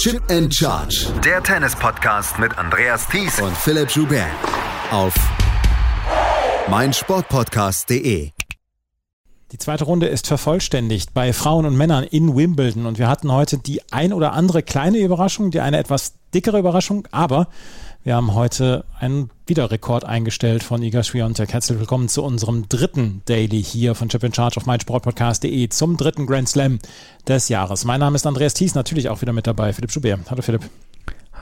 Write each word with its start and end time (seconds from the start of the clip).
Chip 0.00 0.22
and 0.30 0.50
Charge. 0.50 1.12
Der 1.22 1.42
Tennis-Podcast 1.42 2.38
mit 2.38 2.56
Andreas 2.56 3.06
Thies 3.06 3.38
und 3.38 3.54
Philipp 3.54 3.90
Joubert. 3.90 4.30
Auf 4.90 5.12
meinsportpodcast.de. 6.70 8.30
Die 9.52 9.58
zweite 9.58 9.84
Runde 9.84 10.06
ist 10.06 10.26
vervollständigt 10.26 11.12
bei 11.12 11.34
Frauen 11.34 11.66
und 11.66 11.76
Männern 11.76 12.04
in 12.04 12.34
Wimbledon 12.34 12.86
und 12.86 12.98
wir 12.98 13.08
hatten 13.08 13.30
heute 13.30 13.58
die 13.58 13.82
ein 13.92 14.14
oder 14.14 14.32
andere 14.32 14.62
kleine 14.62 14.96
Überraschung, 14.96 15.50
die 15.50 15.60
eine 15.60 15.76
etwas 15.76 16.14
dickere 16.32 16.60
Überraschung, 16.60 17.06
aber 17.10 17.48
wir 18.02 18.16
haben 18.16 18.34
heute 18.34 18.84
einen 18.98 19.30
Wiederrekord 19.46 20.04
eingestellt 20.04 20.62
von 20.62 20.82
Iga 20.82 21.02
Swiatek. 21.02 21.52
Herzlich 21.52 21.78
willkommen 21.78 22.08
zu 22.08 22.24
unserem 22.24 22.66
dritten 22.68 23.20
Daily 23.26 23.62
hier 23.62 23.94
von 23.94 24.08
Chip 24.08 24.24
in 24.24 24.32
Charge 24.32 24.56
auf 24.56 24.64
meinsportpodcast.de 24.64 25.68
zum 25.68 25.98
dritten 25.98 26.26
Grand 26.26 26.48
Slam 26.48 26.78
des 27.28 27.50
Jahres. 27.50 27.84
Mein 27.84 28.00
Name 28.00 28.16
ist 28.16 28.26
Andreas 28.26 28.54
Thies, 28.54 28.74
natürlich 28.74 29.10
auch 29.10 29.20
wieder 29.20 29.34
mit 29.34 29.46
dabei, 29.46 29.74
Philipp 29.74 29.90
Schubert. 29.90 30.30
Hallo 30.30 30.40
Philipp. 30.40 30.62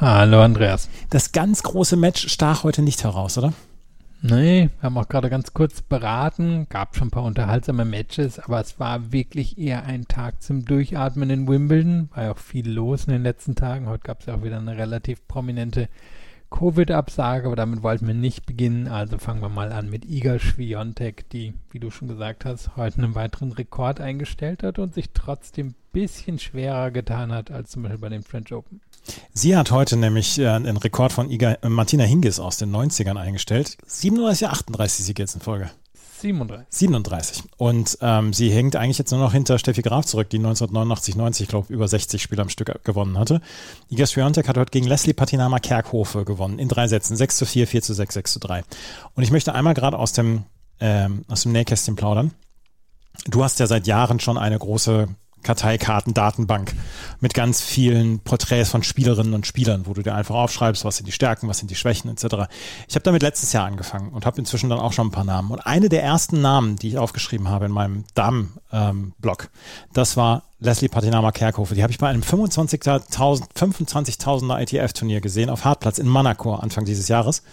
Hallo 0.00 0.42
Andreas. 0.42 0.88
Das 1.10 1.30
ganz 1.30 1.62
große 1.62 1.96
Match 1.96 2.28
stach 2.28 2.64
heute 2.64 2.82
nicht 2.82 3.04
heraus, 3.04 3.38
oder? 3.38 3.52
Nee, 4.20 4.70
wir 4.80 4.82
haben 4.82 4.98
auch 4.98 5.08
gerade 5.08 5.30
ganz 5.30 5.54
kurz 5.54 5.80
beraten, 5.80 6.66
gab 6.68 6.96
schon 6.96 7.06
ein 7.06 7.12
paar 7.12 7.22
unterhaltsame 7.22 7.84
Matches, 7.84 8.40
aber 8.40 8.60
es 8.60 8.80
war 8.80 9.12
wirklich 9.12 9.58
eher 9.58 9.84
ein 9.84 10.08
Tag 10.08 10.42
zum 10.42 10.64
Durchatmen 10.64 11.30
in 11.30 11.46
Wimbledon. 11.46 12.08
War 12.14 12.24
ja 12.24 12.32
auch 12.32 12.38
viel 12.38 12.68
los 12.68 13.04
in 13.04 13.12
den 13.12 13.22
letzten 13.22 13.54
Tagen. 13.54 13.86
Heute 13.86 14.02
gab 14.02 14.20
es 14.20 14.26
ja 14.26 14.34
auch 14.34 14.42
wieder 14.42 14.58
eine 14.58 14.76
relativ 14.76 15.26
prominente 15.28 15.88
Covid-Absage, 16.50 17.46
aber 17.46 17.56
damit 17.56 17.82
wollten 17.82 18.06
wir 18.06 18.14
nicht 18.14 18.46
beginnen. 18.46 18.88
Also 18.88 19.18
fangen 19.18 19.42
wir 19.42 19.48
mal 19.48 19.72
an 19.72 19.90
mit 19.90 20.04
Iga 20.04 20.38
Schwiontek, 20.38 21.28
die, 21.30 21.54
wie 21.70 21.78
du 21.78 21.90
schon 21.90 22.08
gesagt 22.08 22.44
hast, 22.44 22.76
heute 22.76 22.98
einen 22.98 23.14
weiteren 23.14 23.52
Rekord 23.52 24.00
eingestellt 24.00 24.62
hat 24.62 24.78
und 24.78 24.94
sich 24.94 25.10
trotzdem 25.12 25.68
ein 25.68 25.74
bisschen 25.92 26.38
schwerer 26.38 26.90
getan 26.90 27.32
hat 27.32 27.50
als 27.50 27.70
zum 27.70 27.82
Beispiel 27.82 27.98
bei 27.98 28.08
den 28.08 28.22
French 28.22 28.52
Open. 28.52 28.80
Sie 29.32 29.56
hat 29.56 29.70
heute 29.70 29.96
nämlich 29.96 30.38
äh, 30.38 30.48
einen 30.48 30.76
Rekord 30.76 31.12
von 31.12 31.30
Iga, 31.30 31.58
äh, 31.62 31.68
Martina 31.68 32.04
Hingis 32.04 32.40
aus 32.40 32.56
den 32.56 32.74
90ern 32.74 33.16
eingestellt. 33.16 33.76
37, 33.86 34.48
38 34.48 35.04
Siege 35.06 35.22
jetzt 35.22 35.34
in 35.34 35.40
Folge. 35.40 35.70
37. 36.20 36.66
37. 36.70 37.42
Und 37.56 37.98
ähm, 38.00 38.32
sie 38.32 38.50
hängt 38.50 38.76
eigentlich 38.76 38.98
jetzt 38.98 39.10
nur 39.10 39.20
noch 39.20 39.32
hinter 39.32 39.58
Steffi 39.58 39.82
Graf 39.82 40.04
zurück, 40.06 40.28
die 40.30 40.38
1989, 40.38 41.16
90, 41.16 41.42
ich 41.44 41.48
glaube, 41.48 41.72
über 41.72 41.86
60 41.86 42.20
Spiele 42.20 42.42
am 42.42 42.48
Stück 42.48 42.84
gewonnen 42.84 43.18
hatte. 43.18 43.40
Iga 43.90 44.06
Swiatek 44.06 44.48
hat 44.48 44.56
heute 44.56 44.70
gegen 44.70 44.86
Leslie 44.86 45.14
Patinama 45.14 45.58
Kerkhofe 45.58 46.24
gewonnen, 46.24 46.58
in 46.58 46.68
drei 46.68 46.88
Sätzen. 46.88 47.16
6 47.16 47.36
zu 47.36 47.46
4, 47.46 47.66
4 47.66 47.82
zu 47.82 47.94
6, 47.94 48.14
6 48.14 48.32
zu 48.32 48.38
3. 48.40 48.64
Und 49.14 49.22
ich 49.22 49.30
möchte 49.30 49.54
einmal 49.54 49.74
gerade 49.74 49.98
aus 49.98 50.12
ähm, 50.80 51.24
aus 51.28 51.42
dem 51.42 51.52
Nähkästchen 51.52 51.96
plaudern. 51.96 52.32
Du 53.26 53.42
hast 53.42 53.58
ja 53.60 53.66
seit 53.66 53.86
Jahren 53.86 54.20
schon 54.20 54.38
eine 54.38 54.58
große 54.58 55.08
Karteikarten-Datenbank 55.42 56.74
mit 57.20 57.34
ganz 57.34 57.60
vielen 57.60 58.20
Porträts 58.20 58.70
von 58.70 58.82
Spielerinnen 58.82 59.34
und 59.34 59.46
Spielern, 59.46 59.86
wo 59.86 59.94
du 59.94 60.02
dir 60.02 60.14
einfach 60.14 60.34
aufschreibst, 60.34 60.84
was 60.84 60.96
sind 60.96 61.06
die 61.06 61.12
Stärken, 61.12 61.48
was 61.48 61.58
sind 61.58 61.70
die 61.70 61.76
Schwächen 61.76 62.10
etc. 62.10 62.50
Ich 62.88 62.94
habe 62.94 63.04
damit 63.04 63.22
letztes 63.22 63.52
Jahr 63.52 63.66
angefangen 63.66 64.10
und 64.10 64.26
habe 64.26 64.38
inzwischen 64.38 64.70
dann 64.70 64.80
auch 64.80 64.92
schon 64.92 65.08
ein 65.08 65.12
paar 65.12 65.24
Namen. 65.24 65.50
Und 65.50 65.60
eine 65.60 65.88
der 65.88 66.02
ersten 66.02 66.40
Namen, 66.40 66.76
die 66.76 66.88
ich 66.88 66.98
aufgeschrieben 66.98 67.48
habe 67.48 67.66
in 67.66 67.72
meinem 67.72 68.04
Damen-Blog, 68.14 69.42
ähm, 69.44 69.48
das 69.92 70.16
war 70.16 70.42
Leslie 70.60 70.88
Patinama 70.88 71.30
Kerkhofe. 71.30 71.76
Die 71.76 71.84
habe 71.84 71.92
ich 71.92 71.98
bei 71.98 72.08
einem 72.08 72.22
25.000 72.22 73.44
25.000er 73.54 74.60
ITF-Turnier 74.60 75.20
gesehen 75.20 75.50
auf 75.50 75.64
Hartplatz 75.64 75.98
in 75.98 76.08
Monaco 76.08 76.52
Anfang 76.54 76.84
dieses 76.84 77.06
Jahres. 77.06 77.44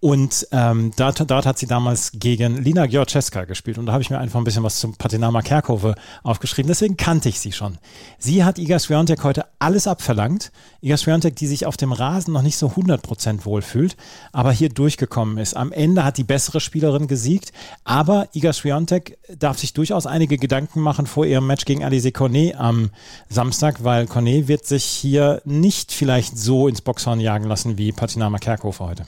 Und 0.00 0.48
ähm, 0.50 0.90
dort, 0.96 1.30
dort 1.30 1.46
hat 1.46 1.58
sie 1.58 1.66
damals 1.66 2.10
gegen 2.14 2.62
Lina 2.62 2.86
Georgeska 2.86 3.44
gespielt. 3.44 3.78
Und 3.78 3.86
da 3.86 3.92
habe 3.92 4.02
ich 4.02 4.10
mir 4.10 4.18
einfach 4.18 4.38
ein 4.38 4.44
bisschen 4.44 4.64
was 4.64 4.80
zum 4.80 4.96
Patinama 4.96 5.40
Kerkhove 5.40 5.94
aufgeschrieben. 6.24 6.68
Deswegen 6.68 6.96
kannte 6.96 7.30
ich 7.30 7.40
sie 7.40 7.52
schon. 7.52 7.78
Sie 8.18 8.44
hat 8.44 8.58
Iga 8.58 8.78
Swiatek 8.80 9.24
heute 9.24 9.46
alles 9.60 9.86
abverlangt. 9.86 10.50
Iga 10.82 10.96
Swiatek, 10.96 11.36
die 11.36 11.46
sich 11.46 11.64
auf 11.66 11.76
dem 11.76 11.92
Rasen 11.92 12.34
noch 12.34 12.42
nicht 12.42 12.56
so 12.56 12.66
100% 12.66 13.46
wohlfühlt, 13.46 13.96
aber 14.32 14.50
hier 14.50 14.70
durchgekommen 14.70 15.38
ist. 15.38 15.56
Am 15.56 15.72
Ende 15.72 16.04
hat 16.04 16.18
die 16.18 16.24
bessere 16.24 16.60
Spielerin 16.60 17.06
gesiegt. 17.06 17.52
Aber 17.84 18.28
Iga 18.34 18.52
Swiatek 18.52 19.18
darf 19.38 19.58
sich 19.58 19.72
durchaus 19.72 20.06
einige 20.06 20.36
Gedanken 20.36 20.80
machen 20.80 21.06
vor 21.06 21.24
ihrem 21.24 21.46
Match 21.46 21.64
gegen 21.64 21.84
Alize 21.84 22.12
Cornet 22.12 22.41
am 22.50 22.90
Samstag, 23.28 23.84
weil 23.84 24.06
Cornet 24.06 24.48
wird 24.48 24.66
sich 24.66 24.84
hier 24.84 25.40
nicht 25.44 25.92
vielleicht 25.92 26.36
so 26.36 26.68
ins 26.68 26.82
Boxhorn 26.82 27.20
jagen 27.20 27.46
lassen 27.46 27.78
wie 27.78 27.92
Patinama 27.92 28.38
Kerkhove 28.38 28.80
heute. 28.80 29.06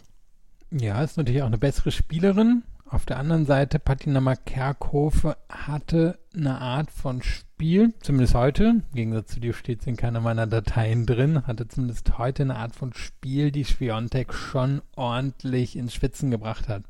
Ja, 0.71 1.03
ist 1.03 1.17
natürlich 1.17 1.43
auch 1.43 1.47
eine 1.47 1.59
bessere 1.59 1.91
Spielerin. 1.91 2.63
Auf 2.95 3.07
der 3.07 3.19
anderen 3.19 3.45
Seite, 3.45 3.79
Patinama 3.79 4.37
Kerkhofe 4.37 5.37
hatte 5.49 6.19
eine 6.33 6.61
Art 6.61 6.91
von 6.93 7.23
Spiel, 7.23 7.93
zumindest 8.01 8.35
heute, 8.35 8.65
im 8.65 8.83
Gegensatz 8.95 9.33
zu 9.33 9.41
dir 9.41 9.53
steht 9.53 9.81
es 9.81 9.87
in 9.87 9.97
keiner 9.97 10.21
meiner 10.21 10.47
Dateien 10.47 11.05
drin, 11.07 11.47
hatte 11.47 11.67
zumindest 11.67 12.19
heute 12.19 12.45
eine 12.45 12.57
Art 12.57 12.77
von 12.77 12.93
Spiel, 12.93 13.51
die 13.51 13.65
Schwiontek 13.65 14.33
schon 14.33 14.83
ordentlich 14.95 15.77
ins 15.77 15.95
Schwitzen 15.95 16.31
gebracht 16.31 16.69
hat. 16.69 16.85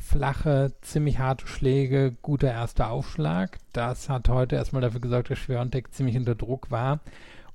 Flache, 0.00 0.72
ziemlich 0.80 1.18
harte 1.18 1.46
Schläge, 1.46 2.16
guter 2.22 2.50
erster 2.50 2.90
Aufschlag. 2.90 3.58
Das 3.72 4.08
hat 4.08 4.28
heute 4.28 4.56
erstmal 4.56 4.82
dafür 4.82 5.00
gesorgt, 5.00 5.30
dass 5.30 5.38
Schwiontek 5.38 5.92
ziemlich 5.92 6.16
unter 6.16 6.34
Druck 6.34 6.70
war. 6.70 7.00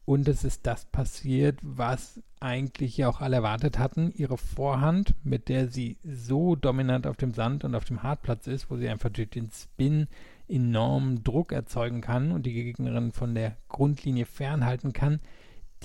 Und 0.06 0.28
es 0.28 0.44
ist 0.44 0.68
das 0.68 0.86
passiert, 0.86 1.60
was 1.62 2.22
eigentlich 2.42 2.98
ja 2.98 3.08
auch 3.08 3.22
alle 3.22 3.38
erwartet 3.38 3.80
hatten. 3.80 4.12
Ihre 4.16 4.38
Vorhand, 4.38 5.16
mit 5.24 5.48
der 5.48 5.70
sie 5.70 5.98
so 6.04 6.56
dominant 6.56 7.08
auf 7.08 7.16
dem 7.16 7.34
Sand 7.34 7.64
und 7.64 7.74
auf 7.74 7.86
dem 7.86 8.04
Hartplatz 8.04 8.48
ist, 8.48 8.70
wo 8.70 8.76
sie 8.76 8.90
einfach 8.90 9.10
durch 9.10 9.30
den 9.30 9.50
Spin 9.50 10.08
enormen 10.50 11.24
Druck 11.24 11.54
erzeugen 11.54 12.02
kann 12.02 12.32
und 12.32 12.46
die 12.46 12.54
Gegnerin 12.54 13.14
von 13.14 13.34
der 13.34 13.56
Grundlinie 13.70 14.26
fernhalten 14.26 14.92
kann, 14.92 15.22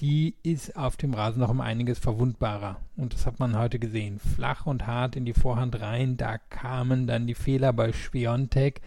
die 0.00 0.34
ist 0.42 0.76
auf 0.76 0.96
dem 0.96 1.14
Rasen 1.14 1.40
noch 1.40 1.50
um 1.50 1.60
einiges 1.60 1.98
verwundbarer. 1.98 2.76
Und 2.96 3.14
das 3.14 3.26
hat 3.26 3.40
man 3.40 3.58
heute 3.58 3.78
gesehen. 3.78 4.20
Flach 4.20 4.66
und 4.66 4.86
hart 4.86 5.16
in 5.16 5.24
die 5.24 5.32
Vorhand 5.32 5.80
rein, 5.80 6.16
da 6.16 6.38
kamen 6.38 7.06
dann 7.06 7.26
die 7.26 7.34
Fehler 7.34 7.72
bei 7.72 7.92
Schwiontek. 7.92 8.80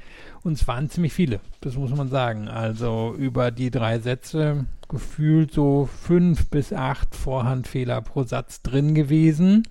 Und 0.43 0.53
es 0.53 0.67
waren 0.67 0.89
ziemlich 0.89 1.13
viele, 1.13 1.39
das 1.59 1.75
muss 1.75 1.93
man 1.95 2.09
sagen. 2.09 2.47
Also 2.47 3.13
über 3.17 3.51
die 3.51 3.71
drei 3.71 3.99
Sätze 3.99 4.65
gefühlt 4.89 5.53
so 5.53 5.85
fünf 5.85 6.49
bis 6.49 6.73
acht 6.73 7.15
Vorhandfehler 7.15 8.01
pro 8.01 8.23
Satz 8.23 8.61
drin 8.61 8.95
gewesen. 8.95 9.63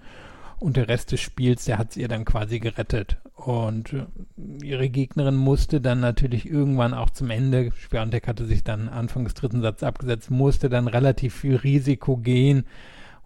Und 0.61 0.77
der 0.77 0.89
Rest 0.89 1.11
des 1.11 1.21
Spiels, 1.21 1.65
der 1.65 1.79
hat 1.79 1.93
es 1.93 1.97
ihr 1.97 2.07
dann 2.07 2.27
quasi 2.27 2.61
gerettet. 2.61 3.17
Und 3.35 3.95
äh, 3.95 4.05
ihre 4.63 4.91
Gegnerin 4.91 5.35
musste 5.37 5.81
dann 5.81 6.01
natürlich 6.01 6.49
irgendwann 6.49 6.93
auch 6.93 7.09
zum 7.09 7.31
Ende, 7.31 7.73
Schwerontek 7.73 8.29
hatte 8.29 8.45
sich 8.45 8.63
dann 8.63 8.91
Anfang 8.91 9.25
des 9.25 9.33
dritten 9.33 9.63
Satzes 9.63 9.85
abgesetzt, 9.85 10.31
musste 10.31 10.69
dann 10.69 10.87
relativ 10.87 11.35
viel 11.35 11.57
Risiko 11.57 12.19
gehen. 12.19 12.67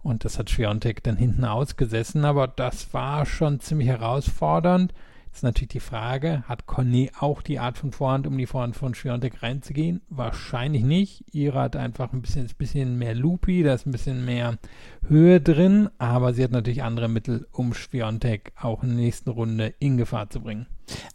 Und 0.01 0.23
das 0.23 0.39
hat 0.39 0.49
Schwerontek 0.49 1.03
dann 1.03 1.17
hinten 1.17 1.43
ausgesessen. 1.43 2.23
Aber 2.23 2.47
das 2.47 2.93
war 2.93 3.25
schon 3.25 3.59
ziemlich 3.59 3.89
herausfordernd. 3.89 4.93
Ist 5.35 5.43
natürlich 5.43 5.67
die 5.67 5.79
Frage, 5.81 6.45
hat 6.47 6.65
Cornet 6.65 7.11
auch 7.19 7.41
die 7.41 7.59
Art 7.59 7.77
von 7.77 7.91
Vorhand, 7.91 8.25
um 8.25 8.37
die 8.37 8.45
Vorhand 8.45 8.77
von 8.77 8.95
Schwiontek 8.95 9.43
reinzugehen? 9.43 9.99
Wahrscheinlich 10.07 10.85
nicht. 10.85 11.25
Ihre 11.33 11.59
hat 11.59 11.75
einfach 11.75 12.13
ein 12.13 12.21
bisschen, 12.21 12.45
ein 12.45 12.55
bisschen 12.57 12.97
mehr 12.97 13.13
Loopy, 13.13 13.61
da 13.61 13.73
ist 13.73 13.85
ein 13.85 13.91
bisschen 13.91 14.23
mehr 14.23 14.57
Höhe 15.05 15.41
drin, 15.41 15.89
aber 15.97 16.33
sie 16.33 16.41
hat 16.41 16.51
natürlich 16.51 16.83
andere 16.83 17.09
Mittel, 17.09 17.47
um 17.51 17.73
Schwiontek 17.73 18.53
auch 18.55 18.81
in 18.81 18.91
der 18.91 18.99
nächsten 18.99 19.29
Runde 19.29 19.73
in 19.77 19.97
Gefahr 19.97 20.29
zu 20.29 20.39
bringen. 20.39 20.67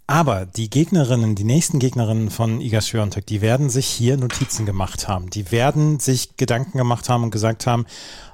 Aber 0.07 0.45
die 0.45 0.69
Gegnerinnen, 0.71 1.37
die 1.37 1.45
nächsten 1.45 1.79
Gegnerinnen 1.79 2.31
von 2.31 2.61
Iga 2.61 2.81
Swiatek, 2.81 3.27
die 3.27 3.41
werden 3.41 3.71
sich 3.71 3.87
hier 3.87 4.17
Notizen 4.17 4.67
gemacht 4.67 5.07
haben. 5.07 5.31
Die 5.31 5.53
werden 5.53 6.01
sich 6.01 6.37
Gedanken 6.37 6.79
gemacht 6.79 7.09
haben 7.09 7.23
und 7.23 7.31
gesagt 7.31 7.67
haben, 7.67 7.87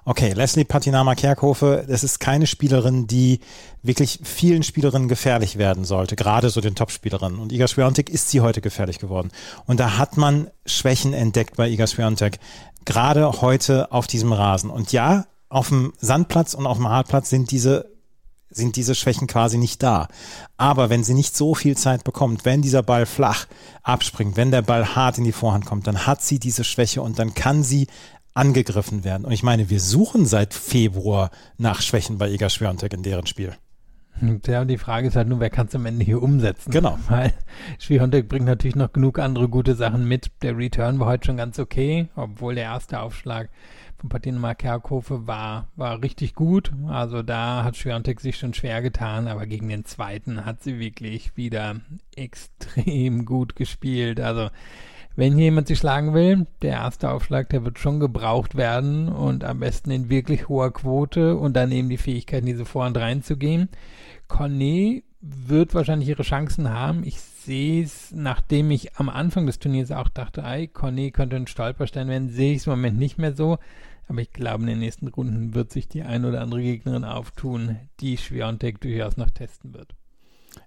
okay, 0.06 0.32
Leslie 0.32 0.64
Patinama 0.64 1.14
Kerkhofe, 1.14 1.84
das 1.86 2.02
ist 2.02 2.19
keine 2.19 2.47
Spielerin, 2.47 3.06
die 3.06 3.41
wirklich 3.82 4.20
vielen 4.22 4.62
Spielerinnen 4.62 5.08
gefährlich 5.08 5.58
werden 5.58 5.84
sollte, 5.84 6.16
gerade 6.16 6.48
so 6.48 6.60
den 6.60 6.74
Top-Spielerinnen. 6.74 7.38
Und 7.38 7.53
Iga 7.53 7.68
Swiatek 7.68 8.08
ist 8.08 8.30
sie 8.30 8.41
heute 8.41 8.60
gefährlich 8.60 8.98
geworden. 8.98 9.30
Und 9.66 9.78
da 9.78 9.98
hat 9.98 10.16
man 10.16 10.48
Schwächen 10.64 11.12
entdeckt 11.12 11.56
bei 11.56 11.68
Iga 11.68 11.86
Swiatek, 11.86 12.38
gerade 12.86 13.42
heute 13.42 13.92
auf 13.92 14.06
diesem 14.06 14.32
Rasen. 14.32 14.71
Und 14.71 14.92
ja, 14.92 15.27
auf 15.48 15.68
dem 15.68 15.92
Sandplatz 15.98 16.54
und 16.54 16.66
auf 16.66 16.78
dem 16.78 16.89
Hartplatz 16.89 17.28
sind 17.28 17.50
diese 17.50 17.96
sind 18.56 18.76
diese 18.76 18.94
Schwächen 18.94 19.26
quasi 19.26 19.58
nicht 19.58 19.82
da. 19.82 20.08
Aber 20.56 20.91
wenn 20.91 21.04
sie 21.04 21.14
nicht 21.14 21.36
so 21.36 21.54
viel 21.54 21.76
Zeit 21.76 22.04
bekommt, 22.04 22.44
wenn 22.44 22.62
dieser 22.62 22.82
Ball 22.82 23.06
flach 23.06 23.47
abspringt, 23.82 24.36
wenn 24.36 24.50
der 24.50 24.62
Ball 24.62 24.94
hart 24.97 25.18
in 25.18 25.24
die 25.24 25.32
Vorhand 25.32 25.66
kommt, 25.66 25.86
dann 25.86 26.06
hat 26.06 26.22
sie 26.22 26.38
diese 26.38 26.64
Schwäche 26.64 27.03
und 27.03 27.18
dann 27.18 27.34
kann 27.34 27.62
sie 27.62 27.86
angegriffen 28.34 29.04
werden. 29.04 29.24
Und 29.24 29.32
ich 29.32 29.42
meine, 29.42 29.70
wir 29.70 29.80
suchen 29.80 30.26
seit 30.26 30.54
Februar 30.54 31.30
nach 31.58 31.80
Schwächen 31.80 32.18
bei 32.18 32.30
Iga 32.30 32.50
Schwiontek 32.50 32.92
in 32.92 33.03
deren 33.03 33.26
Spiel. 33.26 33.53
Ja, 34.47 34.64
die 34.64 34.78
Frage 34.78 35.08
ist 35.08 35.16
halt 35.16 35.28
nur, 35.28 35.41
wer 35.41 35.50
kann 35.50 35.66
es 35.66 35.74
am 35.74 35.84
Ende 35.84 36.04
hier 36.04 36.22
umsetzen? 36.22 36.70
Genau. 36.70 36.98
Weil 37.08 37.32
Schwiontek 37.78 38.28
bringt 38.28 38.47
natürlich 38.47 38.76
noch 38.76 38.92
genug 38.92 39.18
andere 39.18 39.48
gute 39.48 39.74
Sachen 39.74 40.08
mit. 40.08 40.30
Der 40.42 40.56
Return 40.56 40.98
war 40.98 41.08
heute 41.08 41.26
schon 41.26 41.36
ganz 41.36 41.58
okay, 41.58 42.08
obwohl 42.16 42.54
der 42.54 42.64
erste 42.64 43.00
Aufschlag 43.00 43.50
Patina 44.08 44.54
Kerkhofe 44.54 45.26
war, 45.26 45.68
war 45.76 46.03
richtig 46.03 46.34
gut. 46.34 46.72
Also 46.88 47.22
da 47.22 47.64
hat 47.64 47.76
Schwiontek 47.76 48.20
sich 48.20 48.38
schon 48.38 48.54
schwer 48.54 48.82
getan, 48.82 49.28
aber 49.28 49.47
gegen 49.47 49.68
den 49.68 49.84
zweiten 49.84 50.44
hat 50.44 50.62
sie 50.62 50.78
wirklich 50.78 51.36
wieder 51.36 51.76
extrem 52.14 53.24
gut 53.24 53.56
gespielt. 53.56 54.20
Also 54.20 54.50
wenn 55.16 55.34
hier 55.34 55.44
jemand 55.44 55.66
sich 55.66 55.78
schlagen 55.78 56.12
will, 56.12 56.47
der 56.60 56.72
erste 56.72 57.10
Aufschlag, 57.10 57.48
der 57.48 57.64
wird 57.64 57.78
schon 57.78 58.00
gebraucht 58.00 58.54
werden 58.54 59.08
und 59.08 59.44
am 59.44 59.60
besten 59.60 59.91
in 59.91 60.10
wirklich 60.10 60.48
hoher 60.48 60.72
Quote 60.72 61.36
und 61.36 61.54
dann 61.54 61.72
eben 61.72 61.88
die 61.88 61.97
Fähigkeit, 61.97 62.47
diese 62.47 62.66
Vorhand 62.66 62.98
reinzugehen. 62.98 63.70
Cornet 64.28 65.04
wird 65.22 65.74
wahrscheinlich 65.74 66.10
ihre 66.10 66.22
Chancen 66.22 66.70
haben. 66.70 67.03
Ich 67.03 67.18
sehe 67.18 67.82
es, 67.82 68.12
nachdem 68.14 68.70
ich 68.70 68.97
am 68.97 69.08
Anfang 69.08 69.47
des 69.47 69.58
Turniers 69.58 69.91
auch 69.91 70.08
dachte, 70.08 70.42
ey, 70.42 70.68
Cornet 70.68 71.14
könnte 71.14 71.36
ein 71.36 71.47
Stolperstein 71.47 72.08
werden, 72.08 72.28
sehe 72.28 72.53
ich 72.53 72.58
es 72.58 72.66
im 72.66 72.72
Moment 72.72 72.98
nicht 72.98 73.16
mehr 73.16 73.34
so. 73.34 73.58
Aber 74.06 74.20
ich 74.20 74.32
glaube, 74.32 74.62
in 74.62 74.68
den 74.68 74.78
nächsten 74.78 75.08
Runden 75.08 75.54
wird 75.54 75.72
sich 75.72 75.88
die 75.88 76.03
ein 76.03 76.24
oder 76.24 76.41
andere 76.41 76.62
Gegnerin 76.62 77.04
auftun, 77.04 77.76
die 78.00 78.16
Schwiontek 78.16 78.80
durchaus 78.80 79.16
noch 79.16 79.30
testen 79.30 79.74
wird. 79.74 79.94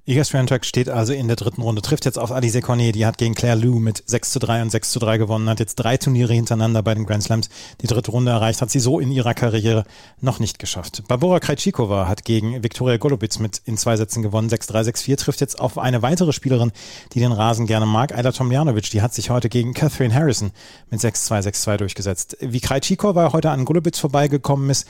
Iga 0.09 0.23
Swiatek 0.23 0.65
steht 0.65 0.89
also 0.89 1.13
in 1.13 1.27
der 1.27 1.35
dritten 1.35 1.61
Runde, 1.61 1.83
trifft 1.83 2.03
jetzt 2.03 2.17
auf 2.17 2.31
Alice 2.31 2.59
Cornet, 2.63 2.95
die 2.95 3.05
hat 3.05 3.19
gegen 3.19 3.35
Claire 3.35 3.59
Lou 3.59 3.77
mit 3.77 4.01
6 4.07 4.31
zu 4.31 4.39
3 4.39 4.63
und 4.63 4.71
6 4.71 4.89
zu 4.89 4.97
3 4.97 5.19
gewonnen, 5.19 5.47
hat 5.47 5.59
jetzt 5.59 5.75
drei 5.75 5.97
Turniere 5.97 6.33
hintereinander 6.33 6.81
bei 6.81 6.95
den 6.95 7.05
Grand 7.05 7.21
Slams 7.21 7.47
die 7.81 7.85
dritte 7.85 8.09
Runde 8.09 8.31
erreicht, 8.31 8.59
hat 8.63 8.71
sie 8.71 8.79
so 8.79 8.99
in 8.99 9.11
ihrer 9.11 9.35
Karriere 9.35 9.83
noch 10.19 10.39
nicht 10.39 10.57
geschafft. 10.57 11.03
Barbora 11.07 11.39
Krejcikova 11.39 12.07
hat 12.07 12.25
gegen 12.25 12.63
Viktoria 12.63 12.97
Golubitz 12.97 13.37
mit 13.37 13.61
in 13.65 13.77
zwei 13.77 13.97
Sätzen 13.97 14.23
gewonnen, 14.23 14.49
6-3, 14.49 14.89
6-4, 14.89 15.17
trifft 15.17 15.41
jetzt 15.41 15.59
auf 15.59 15.77
eine 15.77 16.01
weitere 16.01 16.33
Spielerin, 16.33 16.71
die 17.13 17.19
den 17.19 17.31
Rasen 17.31 17.67
gerne 17.67 17.85
mag, 17.85 18.11
Ayla 18.17 18.31
Tomljanovic, 18.31 18.89
die 18.89 19.03
hat 19.03 19.13
sich 19.13 19.29
heute 19.29 19.47
gegen 19.47 19.75
Catherine 19.75 20.15
Harrison 20.15 20.49
mit 20.89 21.01
6-2, 21.01 21.49
6-2 21.49 21.77
durchgesetzt. 21.77 22.35
Wie 22.39 22.61
Krejcikova 22.61 23.31
heute 23.31 23.51
an 23.51 23.63
Golubitz 23.63 23.99
vorbeigekommen 23.99 24.71
ist, 24.71 24.87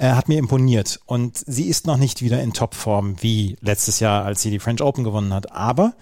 äh, 0.00 0.12
hat 0.12 0.28
mir 0.28 0.38
imponiert. 0.38 0.98
Und 1.04 1.36
sie 1.36 1.68
ist 1.68 1.86
noch 1.86 1.98
nicht 1.98 2.22
wieder 2.22 2.42
in 2.42 2.52
Topform 2.54 3.22
wie 3.22 3.56
letztes 3.60 4.00
Jahr, 4.00 4.24
als 4.24 4.40
sie 4.40 4.50
die 4.50 4.58
French 4.58 4.82
Open 4.82 5.04
gewonnen 5.04 5.34
hat. 5.34 5.52
Aber 5.52 5.92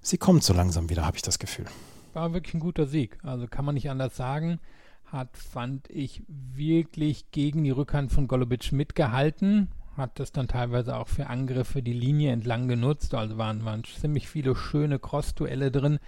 sie 0.00 0.16
kommt 0.16 0.42
so 0.42 0.54
langsam 0.54 0.88
wieder, 0.88 1.04
habe 1.04 1.16
ich 1.16 1.22
das 1.22 1.38
Gefühl. 1.38 1.66
War 2.14 2.32
wirklich 2.32 2.54
ein 2.54 2.60
guter 2.60 2.86
Sieg. 2.86 3.18
Also 3.22 3.46
kann 3.46 3.64
man 3.64 3.74
nicht 3.74 3.90
anders 3.90 4.16
sagen. 4.16 4.58
Hat, 5.04 5.36
fand 5.36 5.90
ich, 5.90 6.22
wirklich 6.28 7.30
gegen 7.30 7.62
die 7.62 7.70
Rückhand 7.70 8.10
von 8.10 8.26
Golubic 8.26 8.72
mitgehalten. 8.72 9.68
Hat 9.98 10.18
das 10.18 10.32
dann 10.32 10.48
teilweise 10.48 10.96
auch 10.96 11.08
für 11.08 11.26
Angriffe 11.26 11.82
die 11.82 11.92
Linie 11.92 12.32
entlang 12.32 12.68
genutzt. 12.68 13.12
Also 13.12 13.36
waren, 13.36 13.66
waren 13.66 13.84
ziemlich 13.84 14.28
viele 14.28 14.56
schöne 14.56 14.98
Cross-Duelle 14.98 15.70
drin, 15.70 15.98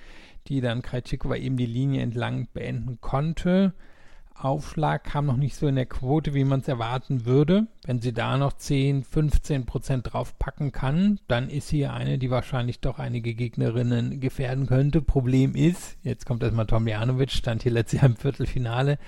die 0.49 0.63
dann 0.63 0.81
Krajcikova 0.81 1.37
eben 1.37 1.59
die 1.59 1.67
Linie 1.67 2.03
entlang 2.03 2.49
beenden 2.55 3.03
konnte. 3.03 3.75
Aufschlag 4.35 5.05
kam 5.05 5.27
noch 5.27 5.37
nicht 5.37 5.57
so 5.57 5.67
in 5.69 5.77
der 5.77 5.87
Quote, 5.87 6.35
wie 6.35 6.45
man 6.45 6.61
es 6.61 6.69
erwarten 6.69 7.25
würde. 7.25 7.67
Wenn 7.87 8.01
sie 8.01 8.13
da 8.13 8.37
noch 8.37 8.53
10, 8.53 9.05
15 9.05 9.65
Prozent 9.65 10.13
draufpacken 10.13 10.73
kann, 10.73 11.21
dann 11.29 11.49
ist 11.49 11.69
sie 11.69 11.87
eine, 11.87 12.19
die 12.19 12.31
wahrscheinlich 12.31 12.81
doch 12.81 12.99
einige 12.99 13.35
Gegnerinnen 13.35 14.21
gefährden 14.21 14.67
könnte. 14.67 15.03
Problem 15.03 15.55
ist, 15.55 15.97
jetzt 16.03 16.27
kommt 16.27 16.43
erstmal 16.43 16.67
Tomljanovic, 16.67 17.31
stand 17.31 17.63
hier 17.63 17.73
letztes 17.73 18.01
Jahr 18.01 18.11
im 18.11 18.17
Viertelfinale, 18.17 18.99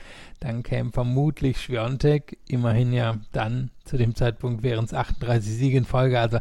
dann 0.41 0.63
käme 0.63 0.93
vermutlich 0.93 1.61
Schwiontek, 1.61 2.39
immerhin 2.49 2.93
ja 2.93 3.17
dann 3.33 3.71
zu 3.85 3.97
dem 3.97 4.15
Zeitpunkt 4.15 4.63
wären 4.63 4.85
es 4.85 4.95
38 4.95 5.53
Siege 5.53 5.79
in 5.79 5.85
Folge, 5.85 6.21
also 6.21 6.39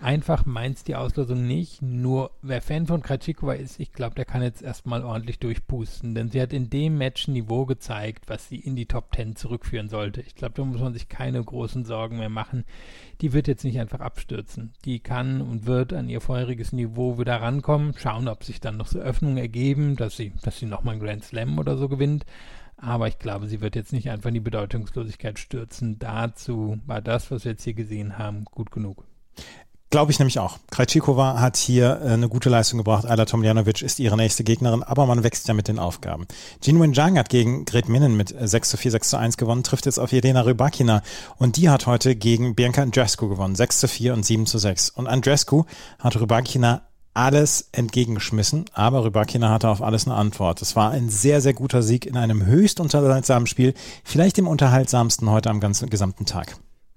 einfach 0.00 0.46
meins 0.46 0.84
die 0.84 0.96
Auslosung 0.96 1.46
nicht. 1.46 1.82
Nur 1.82 2.30
wer 2.42 2.62
Fan 2.62 2.86
von 2.86 3.02
Krajcikova 3.02 3.54
ist, 3.54 3.80
ich 3.80 3.92
glaube, 3.92 4.14
der 4.14 4.24
kann 4.24 4.42
jetzt 4.42 4.62
erstmal 4.62 5.02
ordentlich 5.02 5.38
durchpusten, 5.38 6.14
denn 6.14 6.30
sie 6.30 6.40
hat 6.40 6.52
in 6.52 6.70
dem 6.70 6.98
Match 6.98 7.28
Niveau 7.28 7.66
gezeigt, 7.66 8.28
was 8.28 8.48
sie 8.48 8.56
in 8.56 8.76
die 8.76 8.86
Top 8.86 9.14
10 9.14 9.36
zurückführen 9.36 9.88
sollte. 9.88 10.20
Ich 10.20 10.34
glaube, 10.34 10.54
da 10.54 10.64
muss 10.64 10.80
man 10.80 10.92
sich 10.92 11.08
keine 11.08 11.42
großen 11.42 11.84
Sorgen 11.84 12.18
mehr 12.18 12.28
machen. 12.28 12.64
Die 13.20 13.32
wird 13.32 13.48
jetzt 13.48 13.64
nicht 13.64 13.80
einfach 13.80 14.00
abstürzen. 14.00 14.72
Die 14.84 15.00
kann 15.00 15.40
und 15.40 15.66
wird 15.66 15.92
an 15.92 16.08
ihr 16.08 16.20
vorheriges 16.20 16.72
Niveau 16.72 17.18
wieder 17.18 17.40
rankommen, 17.40 17.94
schauen, 17.96 18.28
ob 18.28 18.44
sich 18.44 18.60
dann 18.60 18.76
noch 18.76 18.86
so 18.86 18.98
Öffnungen 18.98 19.38
ergeben, 19.38 19.96
dass 19.96 20.16
sie, 20.16 20.32
dass 20.42 20.58
sie 20.58 20.66
nochmal 20.66 20.94
einen 20.94 21.02
Grand 21.02 21.24
Slam 21.24 21.58
oder 21.58 21.76
so 21.76 21.88
gewinnt. 21.88 22.24
Aber 22.76 23.08
ich 23.08 23.18
glaube, 23.18 23.46
sie 23.46 23.60
wird 23.60 23.76
jetzt 23.76 23.92
nicht 23.92 24.10
einfach 24.10 24.28
in 24.28 24.34
die 24.34 24.40
Bedeutungslosigkeit 24.40 25.38
stürzen. 25.38 25.98
Dazu 25.98 26.80
war 26.86 27.00
das, 27.00 27.30
was 27.30 27.44
wir 27.44 27.52
jetzt 27.52 27.64
hier 27.64 27.74
gesehen 27.74 28.18
haben, 28.18 28.44
gut 28.44 28.70
genug. 28.70 29.04
Glaube 29.94 30.10
ich 30.10 30.18
nämlich 30.18 30.40
auch. 30.40 30.58
Krajcikova 30.72 31.38
hat 31.38 31.56
hier 31.56 32.00
äh, 32.02 32.14
eine 32.14 32.28
gute 32.28 32.50
Leistung 32.50 32.78
gebracht. 32.78 33.06
Ayla 33.06 33.26
Tomljanovic 33.26 33.80
ist 33.80 34.00
ihre 34.00 34.16
nächste 34.16 34.42
Gegnerin, 34.42 34.82
aber 34.82 35.06
man 35.06 35.22
wächst 35.22 35.46
ja 35.46 35.54
mit 35.54 35.68
den 35.68 35.78
Aufgaben. 35.78 36.26
Jinwen 36.60 36.94
Zhang 36.94 37.16
hat 37.16 37.28
gegen 37.28 37.64
Gret 37.64 37.88
Minnen 37.88 38.16
mit 38.16 38.34
6 38.36 38.70
zu 38.70 38.76
4, 38.76 38.90
6 38.90 39.10
zu 39.10 39.16
1 39.18 39.36
gewonnen, 39.36 39.62
trifft 39.62 39.86
jetzt 39.86 39.98
auf 40.00 40.10
Jelena 40.10 40.40
Rybakina 40.40 41.04
und 41.36 41.58
die 41.58 41.70
hat 41.70 41.86
heute 41.86 42.16
gegen 42.16 42.56
Bianca 42.56 42.82
Andrescu 42.82 43.28
gewonnen, 43.28 43.54
6 43.54 43.78
zu 43.78 43.86
4 43.86 44.14
und 44.14 44.26
7 44.26 44.46
zu 44.46 44.58
6. 44.58 44.90
Und 44.90 45.06
Andrescu 45.06 45.62
hat 46.00 46.20
Rybakina 46.20 46.82
alles 47.14 47.68
entgegengeschmissen, 47.70 48.64
aber 48.72 49.04
Rybakina 49.04 49.48
hatte 49.48 49.68
auf 49.68 49.80
alles 49.80 50.08
eine 50.08 50.16
Antwort. 50.16 50.60
Es 50.60 50.74
war 50.74 50.90
ein 50.90 51.08
sehr, 51.08 51.40
sehr 51.40 51.54
guter 51.54 51.84
Sieg 51.84 52.04
in 52.04 52.16
einem 52.16 52.46
höchst 52.46 52.80
unterhaltsamen 52.80 53.46
Spiel, 53.46 53.74
vielleicht 54.02 54.38
dem 54.38 54.48
unterhaltsamsten 54.48 55.30
heute 55.30 55.50
am 55.50 55.60
ganzen 55.60 55.88
gesamten 55.88 56.26
Tag. 56.26 56.56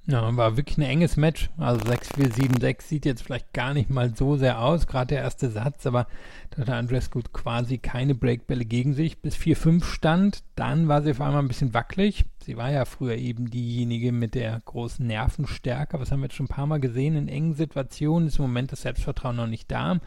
Ja, 0.09 0.37
war 0.37 0.55
wirklich 0.55 0.77
ein 0.77 0.83
enges 0.83 1.17
Match. 1.17 1.49
Also 1.57 1.81
6-4-7-6 1.81 2.81
sieht 2.81 3.05
jetzt 3.05 3.23
vielleicht 3.23 3.51
gar 3.51 3.73
nicht 3.73 3.89
mal 3.89 4.15
so 4.15 4.37
sehr 4.37 4.61
aus, 4.61 4.87
gerade 4.87 5.07
der 5.07 5.23
erste 5.23 5.49
Satz, 5.49 5.85
aber 5.85 6.07
da 6.49 6.61
hatte 6.61 6.75
Andrescu 6.75 7.19
quasi 7.33 7.77
keine 7.77 8.15
Breakbälle 8.15 8.63
gegen 8.63 8.93
sich, 8.93 9.21
bis 9.21 9.35
4-5 9.35 9.83
stand. 9.83 10.43
Dann 10.55 10.87
war 10.87 11.01
sie 11.01 11.11
auf 11.11 11.19
einmal 11.19 11.41
ein 11.41 11.49
bisschen 11.49 11.73
wackelig. 11.73 12.23
Sie 12.41 12.55
war 12.55 12.71
ja 12.71 12.85
früher 12.85 13.15
eben 13.15 13.49
diejenige 13.49 14.13
mit 14.13 14.33
der 14.33 14.61
großen 14.63 15.05
Nervenstärke, 15.05 15.99
was 15.99 16.09
haben 16.09 16.21
wir 16.21 16.27
jetzt 16.27 16.35
schon 16.35 16.45
ein 16.45 16.55
paar 16.55 16.67
Mal 16.67 16.79
gesehen. 16.79 17.17
In 17.17 17.27
engen 17.27 17.53
Situationen 17.53 18.29
ist 18.29 18.39
im 18.39 18.43
Moment 18.43 18.71
das 18.71 18.83
Selbstvertrauen 18.83 19.35
noch 19.35 19.47
nicht 19.47 19.69
da 19.69 19.99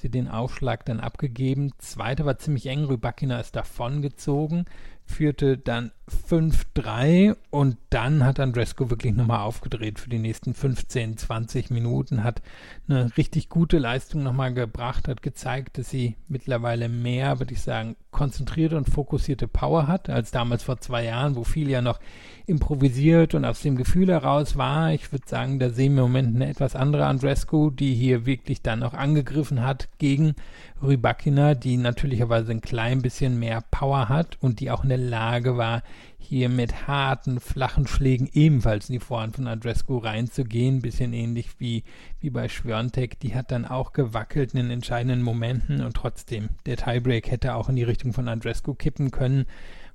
sie 0.00 0.10
den 0.10 0.28
Aufschlag 0.28 0.84
dann 0.84 1.00
abgegeben. 1.00 1.72
Zweiter 1.78 2.24
war 2.24 2.38
ziemlich 2.38 2.66
eng, 2.66 2.84
Rybakina 2.84 3.40
ist 3.40 3.56
davongezogen, 3.56 4.64
führte 5.08 5.58
dann 5.58 5.90
5-3 6.08 7.36
und 7.50 7.76
dann 7.90 8.24
hat 8.24 8.40
Andrescu 8.40 8.90
wirklich 8.90 9.14
nochmal 9.14 9.40
aufgedreht 9.40 9.98
für 9.98 10.10
die 10.10 10.18
nächsten 10.18 10.54
15, 10.54 11.16
20 11.16 11.70
Minuten, 11.70 12.24
hat 12.24 12.42
eine 12.88 13.16
richtig 13.16 13.48
gute 13.48 13.78
Leistung 13.78 14.22
nochmal 14.22 14.54
gebracht, 14.54 15.08
hat 15.08 15.22
gezeigt, 15.22 15.78
dass 15.78 15.90
sie 15.90 16.16
mittlerweile 16.28 16.88
mehr, 16.88 17.38
würde 17.40 17.52
ich 17.52 17.62
sagen, 17.62 17.96
konzentrierte 18.10 18.76
und 18.76 18.88
fokussierte 18.88 19.48
Power 19.48 19.86
hat, 19.86 20.08
als 20.08 20.30
damals 20.30 20.62
vor 20.62 20.80
zwei 20.80 21.04
Jahren, 21.04 21.36
wo 21.36 21.44
viel 21.44 21.68
ja 21.68 21.82
noch 21.82 22.00
improvisiert 22.46 23.34
und 23.34 23.44
aus 23.44 23.60
dem 23.60 23.76
Gefühl 23.76 24.08
heraus 24.08 24.56
war. 24.56 24.92
Ich 24.92 25.12
würde 25.12 25.28
sagen, 25.28 25.58
da 25.58 25.70
sehen 25.70 25.94
wir 25.94 26.04
im 26.04 26.12
Moment 26.12 26.36
eine 26.36 26.48
etwas 26.48 26.74
andere 26.74 27.06
Andrescu, 27.06 27.70
die 27.70 27.94
hier 27.94 28.24
wirklich 28.24 28.62
dann 28.62 28.82
auch 28.82 28.94
angegriffen 28.94 29.62
hat 29.62 29.88
gegen 29.98 30.34
Rybakina, 30.82 31.54
die 31.54 31.76
natürlicherweise 31.76 32.52
ein 32.52 32.60
klein 32.60 33.02
bisschen 33.02 33.38
mehr 33.38 33.62
Power 33.70 34.08
hat 34.08 34.38
und 34.40 34.60
die 34.60 34.70
auch 34.70 34.82
in 34.82 34.88
der 34.88 34.97
Lage 34.98 35.56
war, 35.56 35.82
hier 36.18 36.48
mit 36.50 36.86
harten, 36.86 37.40
flachen 37.40 37.86
Schlägen 37.86 38.28
ebenfalls 38.32 38.90
in 38.90 38.94
die 38.94 39.04
Vorhand 39.04 39.36
von 39.36 39.46
Andrescu 39.46 39.96
reinzugehen. 39.96 40.82
Bisschen 40.82 41.14
ähnlich 41.14 41.48
wie, 41.58 41.84
wie 42.20 42.30
bei 42.30 42.48
Schwiontek. 42.48 43.18
Die 43.20 43.34
hat 43.34 43.50
dann 43.50 43.64
auch 43.64 43.92
gewackelt 43.94 44.52
in 44.52 44.58
den 44.58 44.70
entscheidenden 44.70 45.22
Momenten 45.22 45.82
und 45.82 45.96
trotzdem, 45.96 46.50
der 46.66 46.76
Tiebreak 46.76 47.30
hätte 47.30 47.54
auch 47.54 47.70
in 47.70 47.76
die 47.76 47.82
Richtung 47.82 48.12
von 48.12 48.28
Andrescu 48.28 48.74
kippen 48.74 49.10
können. 49.10 49.46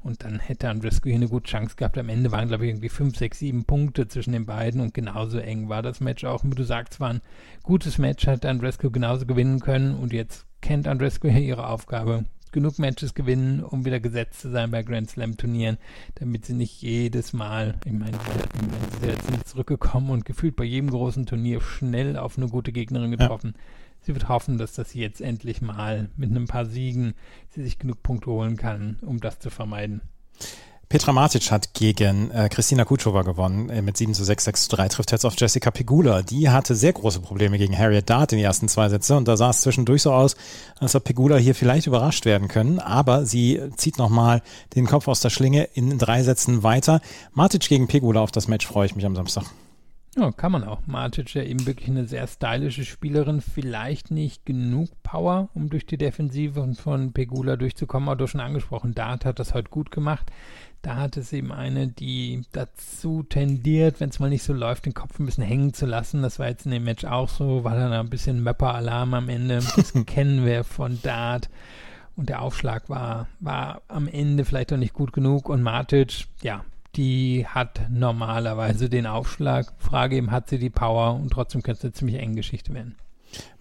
Und 0.02 0.24
dann 0.24 0.40
hätte 0.40 0.70
Andrescu 0.70 1.08
hier 1.10 1.16
eine 1.16 1.30
gute 1.30 1.50
Chance 1.50 1.76
gehabt. 1.78 1.98
Am 1.98 2.10
Ende 2.10 2.32
waren, 2.32 2.50
glaube 2.50 2.66
ich, 2.66 2.72
irgendwie 2.72 2.90
5, 2.90 3.16
6, 3.16 3.40
7 3.40 3.64
Punkte 3.64 4.08
zwischen 4.08 4.34
den 4.34 4.46
beiden 4.46 4.82
und 4.82 4.94
genauso 4.94 5.38
eng 5.38 5.70
war 5.70 5.82
das 5.82 6.02
Match 6.02 6.26
auch. 6.26 6.44
Wie 6.44 6.50
du 6.50 6.64
sagst, 6.64 7.00
war 7.00 7.12
ein 7.12 7.22
gutes 7.62 8.00
Match, 8.00 8.28
hat 8.28 8.46
Andrescu 8.46 8.92
genauso 8.92 9.26
gewinnen 9.26 9.62
können 9.62 9.96
und 9.96 10.12
jetzt 10.12 10.46
kennt 10.62 10.88
Andrescu 10.88 11.30
hier 11.30 11.42
ihre 11.42 11.68
Aufgabe. 11.68 12.26
Genug 12.54 12.78
Matches 12.78 13.16
gewinnen, 13.16 13.64
um 13.64 13.84
wieder 13.84 14.00
gesetzt 14.00 14.40
zu 14.40 14.52
sein 14.52 14.70
bei 14.70 14.84
Grand 14.84 15.10
Slam 15.10 15.38
Turnieren, 15.38 15.80
damit 16.16 16.46
sie 16.46 16.54
nicht 16.54 16.82
jedes 16.84 17.34
Mal, 17.34 17.80
ich 17.84 17.92
meine, 17.92 18.12
sie 18.14 19.00
sind 19.00 19.12
jetzt 19.12 19.32
nicht 19.32 19.48
zurückgekommen 19.48 20.12
und 20.12 20.24
gefühlt 20.24 20.56
bei 20.56 20.64
jedem 20.64 20.92
großen 20.92 21.26
Turnier 21.26 21.62
schnell 21.62 22.16
auf 22.16 22.38
eine 22.38 22.48
gute 22.48 22.72
Gegnerin 22.72 23.10
getroffen. 23.12 23.56
Ja. 23.56 23.62
Sie 24.02 24.14
wird 24.14 24.30
hoffen, 24.30 24.60
dass 24.60 24.74
das 24.74 24.94
jetzt 24.94 25.20
endlich 25.20 25.62
mal 25.62 26.10
mit 26.16 26.30
ein 26.32 26.46
paar 26.46 26.66
Siegen 26.66 27.16
sie 27.50 27.64
sich 27.64 27.80
genug 27.80 28.04
Punkte 28.04 28.30
holen 28.30 28.56
kann, 28.56 28.98
um 29.02 29.20
das 29.20 29.40
zu 29.40 29.50
vermeiden. 29.50 30.02
Petra 30.94 31.12
Matic 31.12 31.50
hat 31.50 31.74
gegen 31.74 32.30
äh, 32.30 32.50
Kristina 32.50 32.86
Kutschova 32.86 33.24
gewonnen 33.24 33.68
äh, 33.72 33.82
mit 33.82 33.98
7 33.98 34.14
zu 34.14 34.24
6, 34.24 34.44
6 34.44 34.64
zu 34.66 34.76
3, 34.76 34.90
trifft 34.90 35.12
jetzt 35.12 35.26
auf 35.26 35.34
Jessica 35.36 35.72
Pegula. 35.72 36.22
Die 36.22 36.52
hatte 36.52 36.76
sehr 36.76 36.94
große 36.94 37.20
Probleme 37.20 37.58
gegen 37.58 37.76
Harriet 37.76 38.12
Dart 38.12 38.32
in 38.32 38.38
den 38.38 38.46
ersten 38.46 38.68
zwei 38.68 38.90
Sätze 38.90 39.18
und 39.18 39.28
da 39.28 39.36
sah 39.36 39.50
es 39.50 39.62
zwischendurch 39.62 40.04
so 40.04 40.14
aus, 40.14 40.36
als 40.80 40.94
ob 40.96 41.04
Pegula 41.04 41.38
hier 41.38 41.56
vielleicht 41.56 41.88
überrascht 41.88 42.26
werden 42.26 42.48
können, 42.48 42.78
aber 42.78 43.26
sie 43.26 43.60
zieht 43.76 43.98
nochmal 43.98 44.44
den 44.76 44.86
Kopf 44.86 45.08
aus 45.08 45.20
der 45.20 45.32
Schlinge 45.32 45.64
in 45.74 45.98
drei 45.98 46.22
Sätzen 46.22 46.62
weiter. 46.62 47.02
Matic 47.34 47.68
gegen 47.68 47.88
Pegula, 47.88 48.22
auf 48.22 48.30
das 48.30 48.48
Match 48.48 48.68
freue 48.68 48.86
ich 48.86 48.96
mich 48.96 49.08
am 49.08 49.16
Samstag. 49.16 49.46
Ja, 50.16 50.32
kann 50.32 50.52
man 50.52 50.64
auch. 50.64 50.86
Matic 50.86 51.34
ja 51.34 51.42
eben 51.42 51.66
wirklich 51.66 51.90
eine 51.90 52.06
sehr 52.06 52.28
stylische 52.28 52.86
Spielerin. 52.86 53.42
Vielleicht 53.42 54.12
nicht 54.12 54.46
genug 54.46 54.90
Power, 55.02 55.50
um 55.56 55.70
durch 55.70 55.88
die 55.88 55.98
Defensive 55.98 56.76
von 56.76 57.14
Pegula 57.14 57.56
durchzukommen. 57.56 58.08
Aber 58.08 58.18
du 58.18 58.28
schon 58.28 58.42
angesprochen, 58.42 58.94
Dart 58.94 59.26
hat 59.26 59.40
das 59.40 59.56
heute 59.56 59.70
gut 59.70 59.90
gemacht. 59.90 60.32
Da 60.84 60.98
hat 60.98 61.18
es 61.18 61.34
eben 61.34 61.52
eine, 61.52 61.88
die 61.88 62.44
dazu 62.52 63.24
tendiert, 63.24 64.00
wenn 64.00 64.10
es 64.10 64.20
mal 64.20 64.30
nicht 64.30 64.44
so 64.44 64.54
läuft, 64.54 64.86
den 64.86 64.94
Kopf 64.94 65.18
ein 65.18 65.26
bisschen 65.26 65.46
hängen 65.46 65.74
zu 65.74 65.88
lassen. 65.88 66.22
Das 66.22 66.38
war 66.38 66.48
jetzt 66.48 66.66
in 66.66 66.72
dem 66.72 66.84
Match 66.84 67.06
auch 67.06 67.30
so, 67.30 67.64
war 67.64 67.74
dann 67.74 67.94
ein 67.94 68.10
bisschen 68.10 68.44
Mapper-Alarm 68.44 69.16
am 69.16 69.30
Ende. 69.30 69.56
Das 69.56 69.94
kennen 70.06 70.46
wir 70.46 70.64
von 70.64 71.02
Dart. 71.02 71.50
Und 72.16 72.30
der 72.30 72.44
Aufschlag 72.44 72.90
war, 72.90 73.28
war 73.40 73.82
am 73.88 74.08
Ende 74.08 74.46
vielleicht 74.46 74.72
auch 74.74 74.78
nicht 74.78 74.94
gut 74.94 75.12
genug. 75.12 75.50
Und 75.50 75.64
Matic, 75.64 76.26
ja, 76.44 76.64
die 76.96 77.46
hat 77.48 77.82
normalerweise 77.90 78.90
den 78.90 79.06
Aufschlag. 79.06 79.74
Frage 79.78 80.16
eben, 80.16 80.32
hat 80.32 80.50
sie 80.50 80.60
die 80.60 80.70
Power? 80.70 81.16
Und 81.16 81.32
trotzdem 81.32 81.64
könnte 81.64 81.80
es 81.80 81.84
eine 81.86 81.94
ziemlich 81.94 82.20
enge 82.20 82.36
Geschichte 82.36 82.74
werden. 82.74 82.96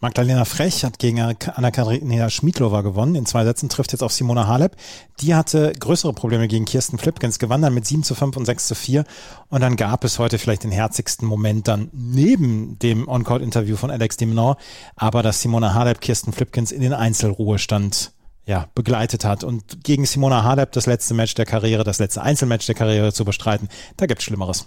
Magdalena 0.00 0.44
Frech 0.44 0.84
hat 0.84 0.98
gegen 0.98 1.20
Anna-Katharina 1.20 2.28
Schmidlova 2.28 2.82
gewonnen. 2.82 3.14
In 3.14 3.24
zwei 3.24 3.44
Sätzen 3.44 3.68
trifft 3.68 3.92
jetzt 3.92 4.02
auf 4.02 4.12
Simona 4.12 4.46
Halep. 4.46 4.76
Die 5.20 5.34
hatte 5.34 5.72
größere 5.78 6.12
Probleme 6.12 6.48
gegen 6.48 6.64
Kirsten 6.64 6.98
Flipkens, 6.98 7.38
gewann 7.38 7.62
dann 7.62 7.72
mit 7.72 7.86
7 7.86 8.02
zu 8.02 8.14
5 8.14 8.36
und 8.36 8.44
6 8.44 8.68
zu 8.68 8.74
4. 8.74 9.04
Und 9.48 9.60
dann 9.60 9.76
gab 9.76 10.04
es 10.04 10.18
heute 10.18 10.38
vielleicht 10.38 10.64
den 10.64 10.72
herzigsten 10.72 11.26
Moment 11.26 11.68
dann 11.68 11.88
neben 11.92 12.78
dem 12.80 13.08
On-Court-Interview 13.08 13.76
von 13.76 13.90
Alex 13.90 14.16
de 14.16 14.28
Minaur, 14.28 14.56
aber 14.96 15.22
dass 15.22 15.40
Simona 15.40 15.74
Halep 15.74 16.00
Kirsten 16.00 16.32
Flipkens 16.32 16.72
in 16.72 16.82
den 16.82 16.92
Einzelruhestand 16.92 18.12
ja, 18.46 18.66
begleitet 18.74 19.24
hat. 19.24 19.44
Und 19.44 19.84
gegen 19.84 20.04
Simona 20.04 20.44
Halep 20.44 20.72
das 20.72 20.86
letzte 20.86 21.14
Match 21.14 21.34
der 21.34 21.46
Karriere, 21.46 21.84
das 21.84 21.98
letzte 21.98 22.22
Einzelmatch 22.22 22.66
der 22.66 22.74
Karriere 22.74 23.12
zu 23.12 23.24
bestreiten, 23.24 23.68
da 23.96 24.06
gibt's 24.06 24.24
Schlimmeres. 24.24 24.66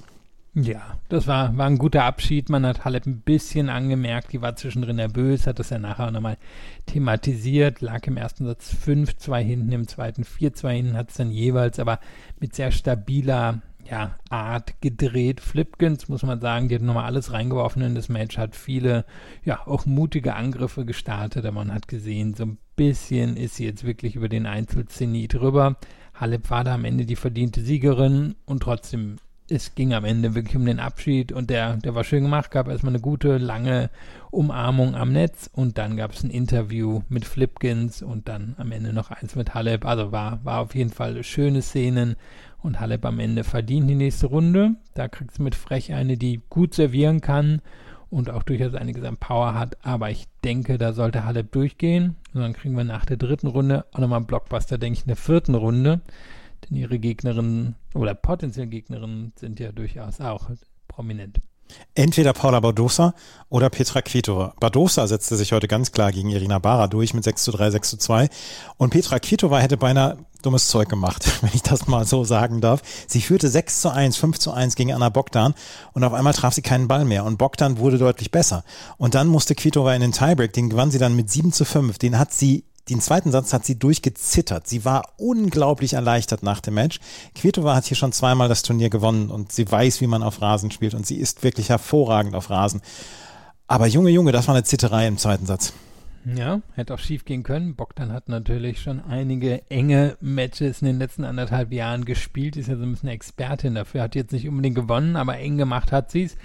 Ja, 0.58 0.98
das 1.10 1.28
war, 1.28 1.58
war 1.58 1.66
ein 1.66 1.78
guter 1.78 2.06
Abschied. 2.06 2.48
Man 2.50 2.66
hat 2.66 2.86
Halep 2.86 3.06
ein 3.06 3.20
bisschen 3.20 3.70
angemerkt, 3.70 4.32
die 4.32 4.42
war 4.42 4.56
zwischendrin 4.56 4.96
nervös, 4.96 5.48
hat 5.48 5.60
das 5.60 5.70
ja 5.70 5.80
nachher 5.80 6.12
nochmal 6.12 6.38
thematisiert, 6.86 7.82
lag 7.82 8.08
im 8.08 8.16
ersten 8.16 8.46
Satz 8.46 8.74
5-2 8.74 9.40
hinten, 9.40 9.72
im 9.74 9.88
zweiten 9.90 10.24
4-2 10.24 10.70
hinten, 10.70 10.98
hat 10.98 11.10
es 11.10 11.16
dann 11.16 11.30
jeweils 11.30 11.78
aber 11.78 12.00
mit 12.40 12.56
sehr 12.56 12.72
stabiler 12.72 13.62
ja, 13.84 14.16
Art 14.30 14.80
gedreht. 14.80 15.42
Flipkins, 15.42 16.08
muss 16.08 16.24
man 16.24 16.40
sagen, 16.40 16.70
die 16.70 16.76
hat 16.76 16.82
nochmal 16.82 17.06
alles 17.06 17.34
reingeworfen 17.34 17.82
in 17.82 17.94
das 17.94 18.08
Match, 18.08 18.38
hat 18.38 18.56
viele, 18.56 19.04
ja, 19.44 19.68
auch 19.68 19.86
mutige 19.86 20.36
Angriffe 20.36 20.86
gestartet, 20.86 21.46
aber 21.46 21.66
man 21.66 21.74
hat 21.74 21.90
gesehen, 21.90 22.34
so 22.34 22.46
ein 22.46 22.58
bisschen 22.76 23.38
ist 23.38 23.56
sie 23.56 23.66
jetzt 23.66 23.84
wirklich 23.84 24.16
über 24.16 24.30
den 24.30 24.46
Einzelzenit 24.46 25.34
drüber. 25.34 25.78
Halep 26.14 26.50
war 26.50 26.64
da 26.64 26.76
am 26.76 26.86
Ende 26.86 27.06
die 27.06 27.16
verdiente 27.16 27.62
Siegerin 27.62 28.36
und 28.46 28.64
trotzdem 28.64 29.18
es 29.48 29.76
ging 29.76 29.94
am 29.94 30.06
Ende 30.06 30.34
wirklich 30.34 30.56
um 30.56 30.66
den 30.66 30.80
Abschied 30.80 31.32
und 31.32 31.52
der, 31.52 31.78
der 31.78 31.94
war 31.94 32.04
schön 32.04 32.24
gemacht, 32.24 32.50
gab 32.50 32.68
erstmal 32.68 32.94
eine 32.94 33.02
gute, 33.02 33.38
lange 33.38 33.92
Umarmung 34.32 34.96
am 34.96 35.12
Netz 35.12 35.50
und 35.54 35.78
dann 35.78 35.98
gab 35.98 36.14
es 36.14 36.24
ein 36.24 36.32
Interview 36.32 37.02
mit 37.10 37.26
Flipkins 37.26 38.02
und 38.02 38.28
dann 38.28 38.56
am 38.58 38.72
Ende 38.72 38.92
noch 38.92 39.12
eins 39.12 39.36
mit 39.36 39.54
Halep. 39.54 39.86
Also 39.86 40.12
war, 40.12 40.44
war 40.44 40.62
auf 40.62 40.74
jeden 40.74 40.90
Fall 40.90 41.24
schöne 41.24 41.62
Szenen 41.62 42.16
und 42.64 42.80
Halep 42.80 43.06
am 43.06 43.20
Ende 43.20 43.44
verdient 43.44 43.88
die 43.88 43.96
nächste 43.96 44.28
Runde. 44.28 44.76
Da 44.96 45.08
kriegt 45.08 45.32
es 45.34 45.40
mit 45.40 45.54
Frech 45.54 45.94
eine, 45.94 46.18
die 46.18 46.42
gut 46.50 46.74
servieren 46.74 47.22
kann 47.22 47.62
und 48.16 48.30
auch 48.30 48.44
durchaus 48.44 48.76
einiges 48.76 49.04
an 49.04 49.18
Power 49.18 49.56
hat, 49.56 49.78
aber 49.86 50.10
ich 50.10 50.26
denke, 50.46 50.78
da 50.78 50.94
sollte 50.94 51.26
Halep 51.26 51.52
durchgehen 51.52 52.16
und 52.34 52.40
dann 52.40 52.54
kriegen 52.54 52.78
wir 52.78 52.86
nach 52.86 53.06
der 53.06 53.18
dritten 53.18 53.48
Runde 53.48 53.86
auch 53.92 54.00
nochmal 54.00 54.20
einen 54.20 54.26
Blockbuster, 54.26 54.78
denke 54.78 55.00
ich, 55.00 55.04
in 55.04 55.10
der 55.10 55.18
vierten 55.18 55.54
Runde. 55.54 56.00
Denn 56.64 56.78
ihre 56.78 56.98
Gegnerinnen 56.98 57.76
oder 57.94 58.16
potenziellen 58.16 58.70
Gegnerinnen 58.70 59.34
sind 59.36 59.60
ja 59.60 59.74
durchaus 59.74 60.22
auch 60.22 60.50
prominent. 60.88 61.42
Entweder 61.94 62.34
Paula 62.34 62.60
Badosa 62.60 63.14
oder 63.50 63.70
Petra 63.70 64.02
Kvitova. 64.02 64.54
Badosa 64.60 65.08
setzte 65.08 65.36
sich 65.38 65.54
heute 65.54 65.68
ganz 65.68 65.92
klar 65.92 66.12
gegen 66.12 66.30
Irina 66.30 66.60
Bara 66.60 66.88
durch 66.88 67.14
mit 67.14 67.24
6 67.24 67.44
zu 67.44 67.52
3, 67.52 67.72
6 67.72 67.90
zu 67.92 67.98
2. 67.98 68.30
Und 68.78 68.90
Petra 68.90 69.20
Kvitova 69.20 69.60
hätte 69.60 69.78
beinahe 69.78 70.18
dummes 70.42 70.68
Zeug 70.68 70.90
gemacht, 70.90 71.26
wenn 71.42 71.52
ich 71.54 71.64
das 71.64 71.88
mal 71.88 72.06
so 72.06 72.24
sagen 72.24 72.62
darf. 72.62 72.82
Sie 73.08 73.22
führte 73.22 73.50
6 73.50 73.82
zu 73.82 73.90
1, 73.90 74.18
5 74.18 74.40
zu 74.40 74.52
1 74.52 74.76
gegen 74.76 74.94
Anna 74.94 75.10
Bogdan 75.10 75.54
und 75.94 76.04
auf 76.04 76.14
einmal 76.14 76.34
traf 76.34 76.54
sie 76.54 76.62
keinen 76.62 76.88
Ball 76.88 77.06
mehr 77.06 77.24
und 77.24 77.38
Bogdan 77.38 77.78
wurde 77.78 77.98
deutlich 77.98 78.32
besser. 78.32 78.64
Und 78.98 79.16
dann 79.16 79.28
musste 79.28 79.56
Kvitova 79.56 79.94
in 79.94 80.02
den 80.02 80.12
Tiebreak, 80.12 80.54
den 80.54 80.70
gewann 80.70 80.92
sie 80.92 81.00
dann 81.00 81.16
mit 81.16 81.30
7 81.30 81.52
zu 81.52 81.66
5. 81.66 81.98
Den 81.98 82.20
hat 82.20 82.34
sie 82.34 82.64
den 82.90 83.02
zweiten 83.02 83.32
Satz 83.32 83.52
hat 83.52 83.66
sie 83.66 83.80
durchgezittert. 83.80 84.68
Sie 84.68 84.86
war 84.86 85.14
unglaublich 85.18 85.94
erleichtert 85.94 86.44
nach 86.44 86.62
dem 86.62 86.76
Match. 86.76 87.00
Kvitova 87.34 87.76
hat 87.76 87.86
hier 87.86 87.98
schon 87.98 88.12
zweimal 88.12 88.48
das 88.48 88.62
Turnier 88.62 88.90
gewonnen 88.90 89.32
und 89.32 89.52
sie 89.52 89.70
weiß, 89.70 90.02
wie 90.02 90.08
man 90.08 90.24
auf 90.24 90.42
Rasen 90.42 90.72
spielt 90.72 90.94
und 90.94 91.06
sie 91.06 91.18
ist 91.18 91.44
wirklich 91.44 91.70
hervorragend 91.70 92.36
auf 92.36 92.50
Rasen. 92.50 92.82
Aber 93.68 93.88
Junge, 93.88 94.12
Junge, 94.12 94.32
das 94.32 94.48
war 94.48 94.56
eine 94.56 94.64
Zitterei 94.64 95.08
im 95.08 95.18
zweiten 95.18 95.48
Satz. 95.48 95.74
Ja, 96.26 96.62
hätte 96.74 96.94
auch 96.94 97.00
schief 97.00 97.24
gehen 97.24 97.44
können. 97.44 97.76
Bogdan 97.76 98.12
hat 98.12 98.30
natürlich 98.30 98.82
schon 98.82 99.00
einige 99.00 99.70
enge 99.70 100.18
Matches 100.22 100.82
in 100.82 100.88
den 100.88 100.98
letzten 100.98 101.24
anderthalb 101.24 101.72
Jahren 101.72 102.04
gespielt, 102.04 102.58
ist 102.58 102.68
ja 102.68 102.78
so 102.78 102.84
ein 102.84 102.92
bisschen 102.92 103.10
Expertin 103.10 103.76
dafür, 103.76 104.02
hat 104.02 104.16
jetzt 104.16 104.32
nicht 104.32 104.48
unbedingt 104.48 104.76
gewonnen, 104.76 105.16
aber 105.16 105.38
eng 105.38 105.58
gemacht 105.58 105.92
hat 105.92 106.10
sie 106.10 106.24
es 106.24 106.36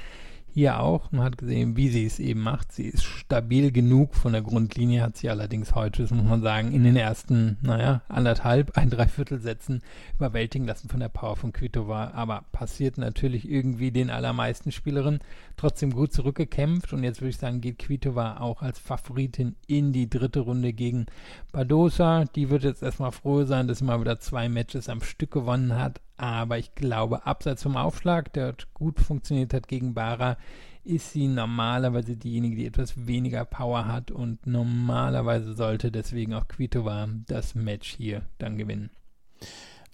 hier 0.52 0.80
auch. 0.80 1.12
Man 1.12 1.22
hat 1.22 1.38
gesehen, 1.38 1.76
wie 1.76 1.88
sie 1.88 2.04
es 2.04 2.18
eben 2.18 2.40
macht. 2.40 2.72
Sie 2.72 2.84
ist 2.84 3.04
stabil 3.04 3.72
genug. 3.72 4.14
Von 4.14 4.32
der 4.32 4.42
Grundlinie 4.42 5.02
hat 5.02 5.16
sie 5.16 5.30
allerdings 5.30 5.74
heute, 5.74 6.02
das 6.02 6.10
muss 6.10 6.24
man 6.24 6.42
sagen, 6.42 6.72
in 6.72 6.84
den 6.84 6.96
ersten, 6.96 7.58
naja, 7.62 8.02
anderthalb, 8.08 8.76
ein 8.76 8.90
Dreiviertel 8.90 9.40
Sätzen 9.40 9.82
überwältigen 10.16 10.66
lassen 10.66 10.88
von 10.88 11.00
der 11.00 11.08
Power 11.08 11.36
von 11.36 11.52
Kvitova. 11.52 12.12
Aber 12.12 12.44
passiert 12.52 12.98
natürlich 12.98 13.48
irgendwie 13.48 13.90
den 13.90 14.10
allermeisten 14.10 14.72
Spielerinnen. 14.72 15.20
Trotzdem 15.56 15.92
gut 15.92 16.12
zurückgekämpft. 16.12 16.92
Und 16.92 17.04
jetzt 17.04 17.20
würde 17.20 17.30
ich 17.30 17.38
sagen, 17.38 17.60
geht 17.60 17.78
Kvitova 17.78 18.38
auch 18.40 18.62
als 18.62 18.78
Favoritin 18.78 19.56
in 19.66 19.92
die 19.92 20.10
dritte 20.10 20.40
Runde 20.40 20.72
gegen 20.72 21.06
Badosa. 21.52 22.24
Die 22.24 22.50
wird 22.50 22.64
jetzt 22.64 22.82
erstmal 22.82 23.12
froh 23.12 23.44
sein, 23.44 23.68
dass 23.68 23.78
sie 23.78 23.84
mal 23.84 24.00
wieder 24.00 24.20
zwei 24.20 24.48
Matches 24.48 24.88
am 24.88 25.02
Stück 25.02 25.30
gewonnen 25.30 25.78
hat. 25.78 26.00
Aber 26.20 26.58
ich 26.58 26.74
glaube, 26.74 27.24
abseits 27.24 27.62
vom 27.62 27.78
Aufschlag, 27.78 28.30
der 28.34 28.54
gut 28.74 29.00
funktioniert 29.00 29.54
hat 29.54 29.68
gegen 29.68 29.94
Bara, 29.94 30.36
ist 30.84 31.12
sie 31.12 31.26
normalerweise 31.26 32.14
diejenige, 32.14 32.56
die 32.56 32.66
etwas 32.66 33.06
weniger 33.06 33.46
Power 33.46 33.86
hat 33.86 34.10
und 34.10 34.46
normalerweise 34.46 35.54
sollte 35.54 35.90
deswegen 35.90 36.34
auch 36.34 36.46
Kvitova 36.46 37.08
das 37.26 37.54
Match 37.54 37.94
hier 37.94 38.20
dann 38.36 38.58
gewinnen. 38.58 38.90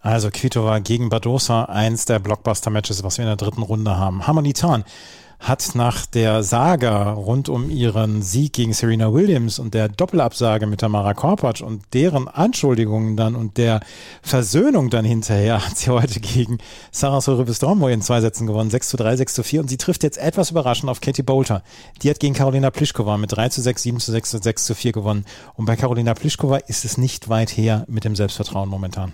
Also 0.06 0.30
Kvitova 0.30 0.78
gegen 0.78 1.08
Badosa, 1.08 1.64
eins 1.64 2.04
der 2.04 2.20
Blockbuster-Matches, 2.20 3.02
was 3.02 3.18
wir 3.18 3.24
in 3.24 3.28
der 3.28 3.36
dritten 3.36 3.62
Runde 3.62 3.96
haben. 3.96 4.24
Harmonitan 4.24 4.84
hat 5.40 5.74
nach 5.74 6.06
der 6.06 6.44
Saga 6.44 7.10
rund 7.10 7.48
um 7.48 7.70
ihren 7.70 8.22
Sieg 8.22 8.52
gegen 8.52 8.72
Serena 8.72 9.12
Williams 9.12 9.58
und 9.58 9.74
der 9.74 9.88
Doppelabsage 9.88 10.68
mit 10.68 10.78
Tamara 10.78 11.12
Korpatsch 11.12 11.60
und 11.60 11.82
deren 11.92 12.28
Anschuldigungen 12.28 13.16
dann 13.16 13.34
und 13.34 13.56
der 13.56 13.80
Versöhnung 14.22 14.90
dann 14.90 15.04
hinterher 15.04 15.66
hat 15.66 15.76
sie 15.76 15.90
heute 15.90 16.20
gegen 16.20 16.58
Sarah 16.92 17.20
Sorribes-Dormoy 17.20 17.92
in 17.92 18.00
zwei 18.00 18.20
Sätzen 18.20 18.46
gewonnen, 18.46 18.70
6 18.70 18.90
zu 18.90 18.96
3, 18.98 19.16
6 19.16 19.34
zu 19.34 19.42
4 19.42 19.62
und 19.62 19.68
sie 19.68 19.76
trifft 19.76 20.04
jetzt 20.04 20.18
etwas 20.18 20.52
überraschend 20.52 20.88
auf 20.88 21.00
Katie 21.00 21.24
Bolter. 21.24 21.64
Die 22.02 22.10
hat 22.10 22.20
gegen 22.20 22.34
Karolina 22.34 22.70
Pliskova 22.70 23.16
mit 23.16 23.32
3 23.32 23.48
zu 23.48 23.60
6, 23.60 23.82
7 23.82 23.98
zu 23.98 24.12
6 24.12 24.34
und 24.34 24.44
6 24.44 24.66
zu 24.66 24.74
4 24.76 24.92
gewonnen 24.92 25.24
und 25.54 25.64
bei 25.64 25.74
Karolina 25.74 26.14
Pliskova 26.14 26.58
ist 26.58 26.84
es 26.84 26.96
nicht 26.96 27.28
weit 27.28 27.56
her 27.56 27.84
mit 27.88 28.04
dem 28.04 28.14
Selbstvertrauen 28.14 28.68
momentan. 28.68 29.12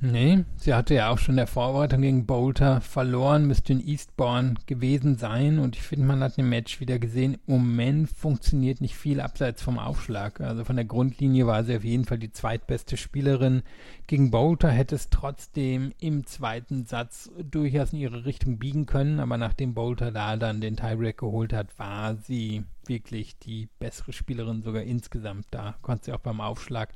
Nee, 0.00 0.44
sie 0.56 0.74
hatte 0.74 0.94
ja 0.94 1.10
auch 1.10 1.18
schon 1.18 1.34
der 1.34 1.48
Vorbereitung 1.48 2.02
gegen 2.02 2.24
Bolter 2.24 2.80
verloren, 2.80 3.48
müsste 3.48 3.72
in 3.72 3.84
Eastbourne 3.84 4.54
gewesen 4.66 5.16
sein 5.16 5.58
und 5.58 5.74
ich 5.74 5.82
finde, 5.82 6.06
man 6.06 6.22
hat 6.22 6.38
im 6.38 6.48
Match 6.48 6.78
wieder 6.78 7.00
gesehen, 7.00 7.34
im 7.48 7.54
Moment 7.54 8.08
funktioniert 8.08 8.80
nicht 8.80 8.94
viel 8.94 9.20
abseits 9.20 9.60
vom 9.60 9.76
Aufschlag. 9.76 10.40
Also 10.40 10.64
von 10.64 10.76
der 10.76 10.84
Grundlinie 10.84 11.48
war 11.48 11.64
sie 11.64 11.76
auf 11.76 11.82
jeden 11.82 12.04
Fall 12.04 12.18
die 12.18 12.30
zweitbeste 12.30 12.96
Spielerin. 12.96 13.62
Gegen 14.06 14.30
Bolter 14.30 14.70
hätte 14.70 14.94
es 14.94 15.10
trotzdem 15.10 15.92
im 15.98 16.24
zweiten 16.26 16.86
Satz 16.86 17.28
durchaus 17.42 17.92
in 17.92 17.98
ihre 17.98 18.24
Richtung 18.24 18.58
biegen 18.58 18.86
können, 18.86 19.18
aber 19.18 19.36
nachdem 19.36 19.74
Bolter 19.74 20.12
da 20.12 20.36
dann 20.36 20.60
den 20.60 20.76
Tiebreak 20.76 21.18
geholt 21.18 21.52
hat, 21.52 21.76
war 21.76 22.14
sie 22.14 22.62
wirklich 22.86 23.36
die 23.40 23.68
bessere 23.80 24.12
Spielerin 24.12 24.62
sogar 24.62 24.82
insgesamt. 24.82 25.46
Da 25.50 25.74
konnte 25.82 26.06
sie 26.06 26.12
auch 26.12 26.20
beim 26.20 26.40
Aufschlag 26.40 26.90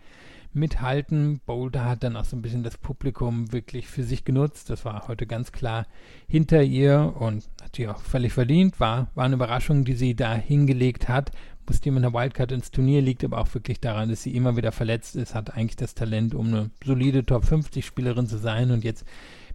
mithalten. 0.54 1.40
Boulder 1.46 1.84
hat 1.84 2.02
dann 2.02 2.16
auch 2.16 2.24
so 2.24 2.36
ein 2.36 2.42
bisschen 2.42 2.62
das 2.62 2.78
Publikum 2.78 3.52
wirklich 3.52 3.88
für 3.88 4.02
sich 4.02 4.24
genutzt. 4.24 4.70
Das 4.70 4.84
war 4.84 5.08
heute 5.08 5.26
ganz 5.26 5.52
klar 5.52 5.86
hinter 6.26 6.62
ihr 6.62 7.14
und 7.18 7.48
natürlich 7.60 7.90
auch 7.90 8.00
völlig 8.00 8.32
verdient. 8.32 8.80
War, 8.80 9.08
war 9.14 9.24
eine 9.24 9.34
Überraschung, 9.34 9.84
die 9.84 9.94
sie 9.94 10.14
da 10.14 10.34
hingelegt 10.34 11.08
hat. 11.08 11.30
Musste 11.68 11.90
mit 11.90 12.04
einer 12.04 12.12
Wildcard 12.12 12.52
ins 12.52 12.70
Turnier, 12.70 13.00
liegt 13.00 13.24
aber 13.24 13.38
auch 13.38 13.54
wirklich 13.54 13.80
daran, 13.80 14.10
dass 14.10 14.22
sie 14.22 14.36
immer 14.36 14.56
wieder 14.56 14.72
verletzt 14.72 15.16
ist, 15.16 15.34
hat 15.34 15.56
eigentlich 15.56 15.76
das 15.76 15.94
Talent, 15.94 16.34
um 16.34 16.48
eine 16.48 16.70
solide 16.84 17.24
Top 17.24 17.46
50 17.46 17.86
Spielerin 17.86 18.26
zu 18.26 18.36
sein 18.36 18.72
und 18.72 18.84
jetzt 18.84 19.06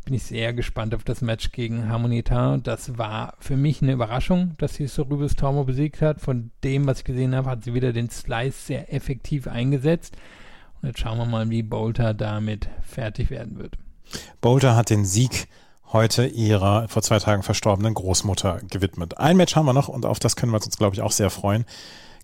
bin 0.08 0.16
ich 0.16 0.24
sehr 0.24 0.54
gespannt 0.54 0.96
auf 0.96 1.04
das 1.04 1.22
Match 1.22 1.52
gegen 1.52 1.90
Harmonita. 1.90 2.60
Das 2.64 2.98
war 2.98 3.36
für 3.40 3.58
mich 3.58 3.82
eine 3.82 3.92
Überraschung, 3.92 4.54
dass 4.58 4.76
sie 4.76 4.88
Sorubis 4.88 5.36
Tormo 5.36 5.66
besiegt 5.66 6.02
hat. 6.02 6.22
Von 6.22 6.52
dem, 6.64 6.88
was 6.88 7.00
ich 7.00 7.04
gesehen 7.04 7.36
habe, 7.36 7.50
hat 7.50 7.66
sie 7.66 7.74
wieder 7.74 7.92
den 7.92 8.10
Slice 8.10 8.58
sehr 8.58 8.94
effektiv 8.94 9.48
eingesetzt. 9.48 10.16
Und 10.82 10.90
jetzt 10.90 11.00
schauen 11.00 11.18
wir 11.18 11.26
mal, 11.26 11.50
wie 11.50 11.64
Bolter 11.64 12.14
damit 12.14 12.70
fertig 12.82 13.30
werden 13.30 13.58
wird. 13.58 13.78
Bolter 14.42 14.76
hat 14.76 14.90
den 14.90 15.06
Sieg 15.06 15.48
heute 15.92 16.26
ihrer 16.26 16.88
vor 16.88 17.02
zwei 17.02 17.20
Tagen 17.20 17.44
verstorbenen 17.44 17.94
Großmutter 17.94 18.62
gewidmet. 18.70 19.18
Ein 19.18 19.38
Match 19.38 19.56
haben 19.56 19.66
wir 19.66 19.74
noch 19.74 19.88
und 19.88 20.06
auf 20.06 20.20
das 20.20 20.36
können 20.36 20.52
wir 20.52 20.58
uns, 20.58 20.78
glaube 20.78 20.96
ich, 20.96 21.02
auch 21.02 21.12
sehr 21.12 21.30
freuen. 21.30 21.66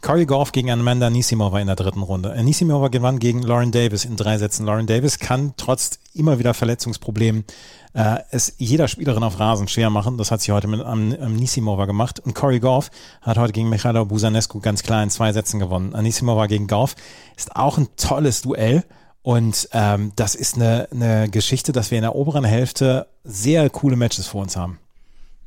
Corey 0.04 0.26
Goff 0.26 0.52
gegen 0.52 0.70
Amanda 0.70 1.10
Nisimova 1.10 1.62
in 1.62 1.68
der 1.68 1.78
dritten 1.78 2.02
Runde. 2.02 2.36
Nisimova 2.44 2.90
gewann 2.90 3.20
gegen 3.20 3.42
Lauren 3.42 3.72
Davis 3.72 4.04
in 4.04 4.18
drei 4.18 4.38
Sätzen. 4.38 4.66
Lauren 4.66 4.86
Davis 4.86 5.18
kann 5.18 5.54
trotz 5.56 5.98
immer 6.14 6.40
wieder 6.40 6.54
Verletzungsproblemen 6.54 7.46
äh, 7.94 8.18
es 8.30 8.54
jeder 8.58 8.90
Spielerin 8.90 9.24
auf 9.24 9.40
Rasen 9.40 9.70
schwer 9.70 9.90
machen. 9.90 10.18
Das 10.18 10.30
hat 10.30 10.42
sie 10.42 10.52
heute 10.52 10.68
mit 10.68 10.82
am, 10.82 11.16
am 11.16 11.38
Nisimova 11.38 11.86
gemacht. 11.86 12.20
Und 12.20 12.36
Corey 12.36 12.60
Goff 12.60 12.92
hat 13.22 13.38
heute 13.38 13.54
gegen 13.54 13.70
Michaela 13.70 14.04
Busanescu 14.04 14.60
ganz 14.60 14.84
klar 14.84 15.02
in 15.02 15.10
zwei 15.10 15.32
Sätzen 15.32 15.58
gewonnen. 15.62 15.96
Anisimova 15.96 16.48
gegen 16.48 16.68
Goff 16.68 16.96
ist 17.38 17.56
auch 17.56 17.78
ein 17.78 17.88
tolles 17.96 18.42
Duell. 18.42 18.84
Und 19.22 19.70
ähm, 19.72 20.12
das 20.18 20.36
ist 20.36 20.56
eine, 20.56 20.90
eine 20.92 21.30
Geschichte, 21.30 21.72
dass 21.72 21.92
wir 21.92 21.98
in 21.98 22.04
der 22.04 22.16
oberen 22.16 22.44
Hälfte 22.44 23.08
sehr 23.24 23.70
coole 23.70 23.96
Matches 23.96 24.28
vor 24.28 24.42
uns 24.42 24.58
haben. 24.58 24.80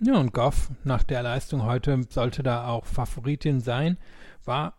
Ja, 0.00 0.14
und 0.16 0.32
Goff 0.32 0.70
nach 0.82 1.02
der 1.02 1.22
Leistung 1.22 1.64
heute 1.64 2.00
sollte 2.08 2.42
da 2.42 2.68
auch 2.68 2.86
Favoritin 2.86 3.60
sein. 3.60 3.98
War 4.46 4.74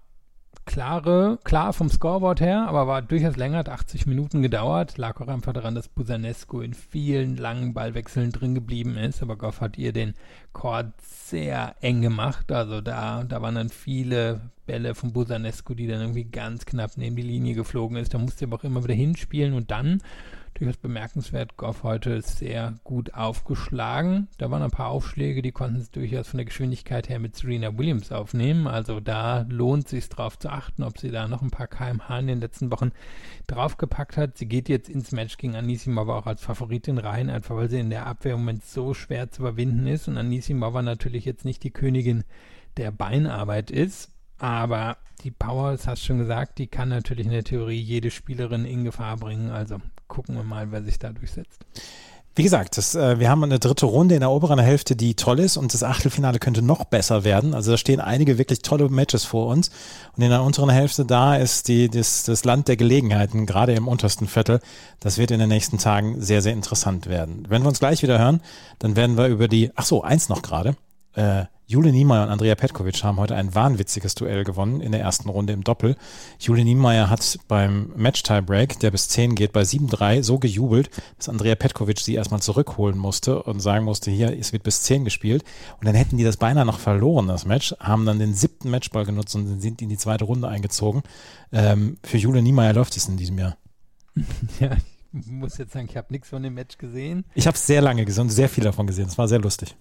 klare, 0.66 1.40
klar 1.44 1.74
vom 1.74 1.90
Scoreboard 1.90 2.42
her, 2.42 2.68
aber 2.68 2.88
war 2.88 3.02
durchaus 3.02 3.38
länger, 3.38 3.60
hat 3.60 3.70
80 3.70 4.06
Minuten 4.06 4.42
gedauert. 4.42 4.98
Lag 4.98 5.20
auch 5.22 5.28
einfach 5.28 5.54
daran, 5.54 5.76
dass 5.76 5.88
Busanescu 5.88 6.62
in 6.62 6.74
vielen 6.74 7.38
langen 7.38 7.74
Ballwechseln 7.74 8.32
drin 8.32 8.54
geblieben 8.54 8.98
ist. 8.98 9.24
Aber 9.24 9.38
Goff 9.38 9.62
hat 9.62 9.78
ihr 9.78 9.94
den 9.94 10.14
Chord 10.54 10.94
sehr 11.02 11.76
eng 11.82 12.02
gemacht. 12.02 12.52
Also 12.52 12.82
da, 12.82 13.24
da 13.24 13.42
waren 13.42 13.56
dann 13.56 13.70
viele 13.70 14.42
Bälle 14.66 14.94
von 14.94 15.14
Busanescu, 15.14 15.74
die 15.74 15.88
dann 15.88 16.02
irgendwie 16.02 16.26
ganz 16.26 16.66
knapp 16.66 16.92
neben 16.98 17.16
die 17.16 17.22
Linie 17.24 17.56
geflogen 17.56 17.98
ist. 17.98 18.14
Da 18.14 18.18
musste 18.18 18.46
er 18.46 18.50
aber 18.50 18.58
auch 18.58 18.64
immer 18.64 18.84
wieder 18.84 18.94
hinspielen 18.94 19.54
und 19.54 19.72
dann 19.72 20.02
durchaus 20.60 20.78
bemerkenswert. 20.78 21.58
Goff 21.58 21.84
heute 21.84 22.22
sehr 22.22 22.76
gut 22.84 23.14
aufgeschlagen. 23.14 24.28
Da 24.38 24.52
waren 24.52 24.62
ein 24.62 24.72
paar 24.72 24.90
Aufschläge, 24.90 25.42
die 25.42 25.52
konnten 25.52 25.80
es 25.80 25.92
durchaus 25.92 26.28
von 26.28 26.38
der 26.38 26.46
Geschwindigkeit 26.46 27.10
her 27.10 27.20
mit 27.20 27.36
Serena 27.36 27.78
Williams 27.78 28.12
aufnehmen. 28.12 28.68
Also 28.68 29.00
da 29.00 29.46
lohnt 29.50 29.86
es 29.86 29.92
sich 29.92 30.10
drauf 30.10 30.38
zu 30.40 30.50
achten, 30.50 30.84
ob 30.84 30.98
sie 30.98 31.12
da 31.12 31.28
noch 31.28 31.42
ein 31.42 31.52
paar 31.52 31.68
kmh 31.68 32.20
in 32.20 32.28
den 32.28 32.40
letzten 32.40 32.72
Wochen 32.72 32.92
draufgepackt 33.48 34.18
hat. 34.18 34.38
Sie 34.38 34.48
geht 34.48 34.70
jetzt 34.70 34.90
ins 34.90 35.12
Match 35.12 35.38
gegen 35.38 35.56
Anisimova 35.56 36.18
auch 36.18 36.28
als 36.28 36.42
Favoritin 36.42 36.98
rein, 36.98 37.30
einfach 37.30 37.56
weil 37.56 37.70
sie 37.70 37.80
in 37.80 37.90
der 37.90 38.08
Abwehr 38.08 38.34
im 38.34 38.40
Moment 38.40 38.66
so 38.66 38.94
schwer 38.94 39.30
zu 39.32 39.44
überwinden 39.44 39.88
ist 39.88 40.08
und 40.08 40.18
Anisimova 40.18 40.82
natürlich 40.82 41.26
jetzt 41.26 41.46
nicht 41.46 41.64
die 41.64 41.72
Königin 41.72 42.24
der 42.78 42.92
Beinarbeit 42.92 43.72
ist. 43.72 44.12
Aber 44.40 44.98
die 45.24 45.32
Power, 45.32 45.72
das 45.72 45.88
hast 45.88 46.04
du 46.04 46.08
schon 46.08 46.20
gesagt, 46.20 46.60
die 46.60 46.68
kann 46.68 46.90
natürlich 46.90 47.26
in 47.26 47.32
der 47.32 47.44
Theorie 47.44 47.80
jede 47.80 48.12
Spielerin 48.12 48.66
in 48.66 48.84
Gefahr 48.84 49.18
bringen. 49.18 49.50
Also 49.50 49.80
gucken 50.08 50.36
wir 50.36 50.44
mal, 50.44 50.72
wer 50.72 50.84
sich 50.84 51.00
da 51.00 51.10
durchsetzt. 51.12 51.66
Wie 52.38 52.44
gesagt, 52.44 52.78
das, 52.78 52.94
äh, 52.94 53.20
wir 53.20 53.32
haben 53.32 53.44
eine 53.44 53.58
dritte 53.58 53.88
Runde 53.88 54.14
in 54.14 54.20
der 54.20 54.30
oberen 54.30 54.60
Hälfte, 54.60 54.96
die 54.96 55.16
toll 55.16 55.40
ist 55.40 55.58
und 55.58 55.74
das 55.74 55.82
Achtelfinale 55.82 56.38
könnte 56.38 56.62
noch 56.62 56.84
besser 56.84 57.24
werden. 57.24 57.56
Also 57.56 57.72
da 57.72 57.78
stehen 57.78 58.00
einige 58.00 58.38
wirklich 58.38 58.60
tolle 58.60 58.90
Matches 58.90 59.24
vor 59.24 59.48
uns. 59.48 59.72
Und 60.16 60.22
in 60.22 60.30
der 60.30 60.44
unteren 60.44 60.70
Hälfte 60.70 61.04
da 61.04 61.36
ist 61.36 61.68
die, 61.68 61.90
das, 61.90 62.26
das 62.26 62.46
Land 62.46 62.68
der 62.68 62.78
Gelegenheiten, 62.78 63.48
gerade 63.48 63.74
im 63.74 63.88
untersten 63.88 64.28
Viertel. 64.28 64.60
Das 65.00 65.18
wird 65.18 65.32
in 65.32 65.40
den 65.40 65.50
nächsten 65.50 65.80
Tagen 65.80 66.22
sehr, 66.22 66.44
sehr 66.44 66.54
interessant 66.54 67.08
werden. 67.08 67.44
Wenn 67.50 67.64
wir 67.64 67.70
uns 67.70 67.80
gleich 67.80 68.04
wieder 68.04 68.20
hören, 68.20 68.42
dann 68.78 68.96
werden 68.96 69.18
wir 69.18 69.30
über 69.30 69.48
die, 69.48 69.72
ach 69.76 69.86
so, 69.86 70.04
eins 70.04 70.30
noch 70.30 70.44
gerade. 70.44 70.76
Äh, 71.16 71.46
Jule 71.70 71.92
Niemeyer 71.92 72.24
und 72.24 72.30
Andrea 72.30 72.56
Petkovic 72.56 73.04
haben 73.04 73.18
heute 73.18 73.36
ein 73.36 73.54
wahnwitziges 73.54 74.16
Duell 74.16 74.46
gewonnen 74.46 74.80
in 74.80 74.94
der 74.94 75.02
ersten 75.02 75.28
Runde 75.28 75.52
im 75.52 75.66
Doppel. 75.66 75.98
Jule 76.40 76.64
Niemeyer 76.64 77.10
hat 77.10 77.38
beim 77.50 77.92
Match-Tiebreak, 77.98 78.80
der 78.80 78.90
bis 78.90 79.10
10 79.10 79.36
geht, 79.36 79.52
bei 79.52 79.64
7-3 79.64 80.24
so 80.24 80.40
gejubelt, 80.40 80.90
dass 81.18 81.28
Andrea 81.28 81.56
Petkovic 81.56 82.00
sie 82.00 82.16
erstmal 82.16 82.42
zurückholen 82.42 82.98
musste 82.98 83.44
und 83.44 83.60
sagen 83.60 83.84
musste, 83.84 84.12
hier, 84.12 84.32
es 84.40 84.54
wird 84.54 84.64
bis 84.64 84.84
10 84.84 85.04
gespielt. 85.04 85.44
Und 85.82 85.88
dann 85.88 85.96
hätten 85.96 86.16
die 86.16 86.24
das 86.24 86.38
beinahe 86.38 86.66
noch 86.66 86.80
verloren, 86.80 87.28
das 87.28 87.46
Match, 87.46 87.76
haben 87.82 88.06
dann 88.06 88.18
den 88.18 88.34
siebten 88.34 88.70
Matchball 88.70 89.04
genutzt 89.04 89.36
und 89.36 89.60
sind 89.60 89.82
in 89.82 89.90
die 89.90 89.98
zweite 89.98 90.24
Runde 90.24 90.48
eingezogen. 90.48 91.04
Ähm, 91.52 91.98
für 92.02 92.18
Jule 92.18 92.42
Niemeyer 92.42 92.72
läuft 92.72 92.96
es 92.96 93.10
in 93.10 93.18
diesem 93.18 93.40
Jahr. 93.40 93.58
Ja, 94.62 94.72
ich 95.14 95.28
muss 95.28 95.58
jetzt 95.58 95.74
sagen, 95.74 95.88
ich 95.90 95.98
habe 95.98 96.08
nichts 96.12 96.30
von 96.30 96.44
dem 96.44 96.54
Match 96.54 96.78
gesehen. 96.78 97.26
Ich 97.34 97.46
habe 97.46 97.58
sehr 97.58 97.82
lange 97.82 98.06
gesehen 98.06 98.30
sehr 98.30 98.48
viel 98.48 98.64
davon 98.64 98.88
gesehen. 98.88 99.08
Es 99.08 99.18
war 99.18 99.28
sehr 99.28 99.40
lustig. 99.40 99.76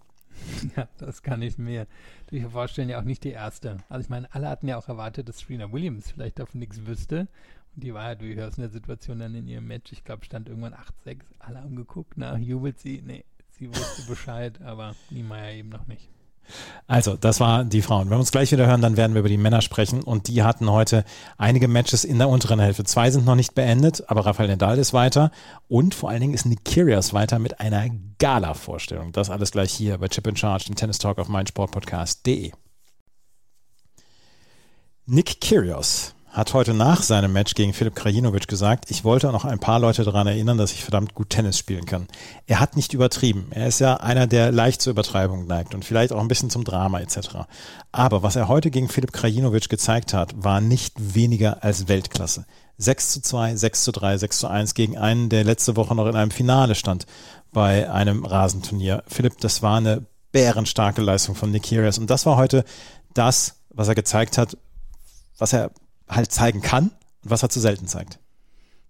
Ja, 0.76 0.88
das 0.99 1.23
kann 1.23 1.43
ich 1.43 1.59
mir 1.59 1.87
durchaus 2.28 2.52
vorstellen, 2.52 2.88
ja 2.88 2.99
auch 2.99 3.05
nicht 3.05 3.25
die 3.25 3.31
erste. 3.31 3.78
Also 3.88 4.05
ich 4.05 4.09
meine, 4.09 4.33
alle 4.35 4.49
hatten 4.49 4.69
ja 4.69 4.76
auch 4.76 4.88
erwartet, 4.88 5.28
dass 5.28 5.38
Serena 5.38 5.73
Williams 5.73 6.11
vielleicht 6.11 6.38
davon 6.38 6.61
nichts 6.61 6.87
wüsste. 6.87 7.28
Und 7.75 7.85
die 7.85 7.95
war 7.95 8.09
ja 8.09 8.14
durchaus 8.14 8.57
in 8.57 8.62
der 8.62 8.71
Situation 8.71 9.19
dann 9.19 9.35
in 9.35 9.49
ihrem 9.49 9.66
Match. 9.66 9.93
Ich 9.93 10.05
glaube, 10.05 10.25
stand 10.25 10.49
irgendwann 10.49 10.75
8-6. 10.75 11.21
Alle 11.38 11.61
haben 11.61 11.76
geguckt, 11.76 12.14
na, 12.16 12.37
jubelt 12.37 12.78
sie? 12.78 13.02
Nee, 13.05 13.25
sie 13.50 13.69
wusste 13.69 14.02
Bescheid, 14.09 14.61
aber 14.62 14.95
Niemeyer 15.11 15.52
eben 15.52 15.69
noch 15.69 15.87
nicht. 15.87 16.09
Also, 16.89 17.17
das 17.17 17.41
war 17.41 17.65
die 17.65 17.82
Frauen. 17.82 18.04
Wenn 18.04 18.17
wir 18.17 18.21
uns 18.21 18.30
gleich 18.30 18.52
wieder 18.52 18.67
hören, 18.67 18.80
dann 18.80 18.97
werden 18.97 19.15
wir 19.15 19.21
über 19.21 19.28
die 19.28 19.37
Männer 19.37 19.61
sprechen. 19.61 20.02
Und 20.02 20.28
die 20.28 20.43
hatten 20.43 20.71
heute 20.71 21.04
einige 21.37 21.69
Matches 21.69 22.04
in 22.04 22.19
der 22.19 22.28
unteren 22.28 22.61
Hälfte. 22.61 22.85
Zwei 22.85 23.11
sind 23.11 23.25
noch 23.25 23.35
nicht 23.35 23.54
beendet, 23.54 24.09
aber 24.09 24.25
Rafael 24.25 24.49
Nadal 24.49 24.78
ist 24.78 24.93
weiter. 24.93 25.32
Und 25.69 25.95
vor 25.95 26.11
allen 26.11 26.21
Dingen 26.21 26.35
ist 26.35 26.47
Nick 26.47 26.65
Kyrgios 26.65 27.13
weiter 27.13 27.39
mit 27.39 27.61
einer 27.61 27.89
Gala-Vorstellung. 28.19 29.13
Das 29.13 29.30
alles 29.30 29.50
gleich 29.50 29.73
hier 29.73 29.99
bei 29.99 30.09
Chip 30.09 30.26
in 30.26 30.37
Charge, 30.37 30.67
dem 30.67 30.76
Tennis 30.76 30.99
Talk 30.99 31.19
auf 31.19 31.28
meinsportpodcast.de. 31.28 32.52
Nick 35.06 35.41
Kyrgios 35.41 36.16
hat 36.36 36.52
heute 36.52 36.75
nach 36.75 37.02
seinem 37.02 37.32
Match 37.32 37.54
gegen 37.54 37.72
Filip 37.72 37.96
Krajinovic 37.96 38.46
gesagt, 38.46 38.90
ich 38.90 39.04
wollte 39.04 39.32
noch 39.32 39.46
ein 39.46 39.58
paar 39.58 39.80
Leute 39.80 40.04
daran 40.04 40.26
erinnern, 40.26 40.58
dass 40.58 40.72
ich 40.72 40.82
verdammt 40.82 41.14
gut 41.14 41.30
Tennis 41.30 41.56
spielen 41.56 41.86
kann. 41.86 42.08
Er 42.46 42.60
hat 42.60 42.76
nicht 42.76 42.92
übertrieben. 42.92 43.46
Er 43.52 43.66
ist 43.66 43.78
ja 43.78 43.94
einer, 43.94 44.26
der 44.26 44.52
leicht 44.52 44.82
zur 44.82 44.90
Übertreibung 44.90 45.46
neigt 45.46 45.75
und 45.75 45.86
vielleicht 45.86 46.12
auch 46.12 46.20
ein 46.20 46.28
bisschen 46.28 46.50
zum 46.50 46.62
Drama 46.62 47.00
etc. 47.00 47.46
Aber 47.90 48.22
was 48.22 48.36
er 48.36 48.49
heute 48.49 48.70
gegen 48.70 48.90
Filip 48.90 49.14
Krajinovic 49.14 49.70
gezeigt 49.70 50.12
hat, 50.12 50.34
war 50.36 50.60
nicht 50.60 51.14
weniger 51.14 51.64
als 51.64 51.88
Weltklasse. 51.88 52.44
6 52.76 53.12
zu 53.12 53.22
2, 53.22 53.56
6 53.56 53.84
zu 53.84 53.92
3, 53.92 54.18
6 54.18 54.38
zu 54.38 54.46
1 54.49 54.75
gegen 54.75 54.99
einen, 54.99 55.30
der 55.30 55.42
letzte 55.42 55.75
Woche 55.75 55.94
noch 55.94 56.06
in 56.06 56.16
einem 56.16 56.30
Finale 56.30 56.75
stand 56.75 57.06
bei 57.50 57.90
einem 57.90 58.26
Rasenturnier. 58.26 59.04
Philipp, 59.06 59.40
das 59.40 59.62
war 59.62 59.78
eine 59.78 60.04
bärenstarke 60.32 61.00
Leistung 61.00 61.34
von 61.34 61.50
Nick 61.50 61.62
Kyrgios 61.62 61.96
und 61.96 62.10
das 62.10 62.26
war 62.26 62.36
heute 62.36 62.66
das, 63.14 63.56
was 63.70 63.88
er 63.88 63.94
gezeigt 63.94 64.36
hat, 64.36 64.58
was 65.38 65.54
er 65.54 65.70
halt 66.08 66.32
zeigen 66.32 66.62
kann 66.62 66.90
und 67.23 67.30
was 67.30 67.42
er 67.42 67.49
zu 67.49 67.60
selten 67.60 67.86
zeigt. 67.86 68.19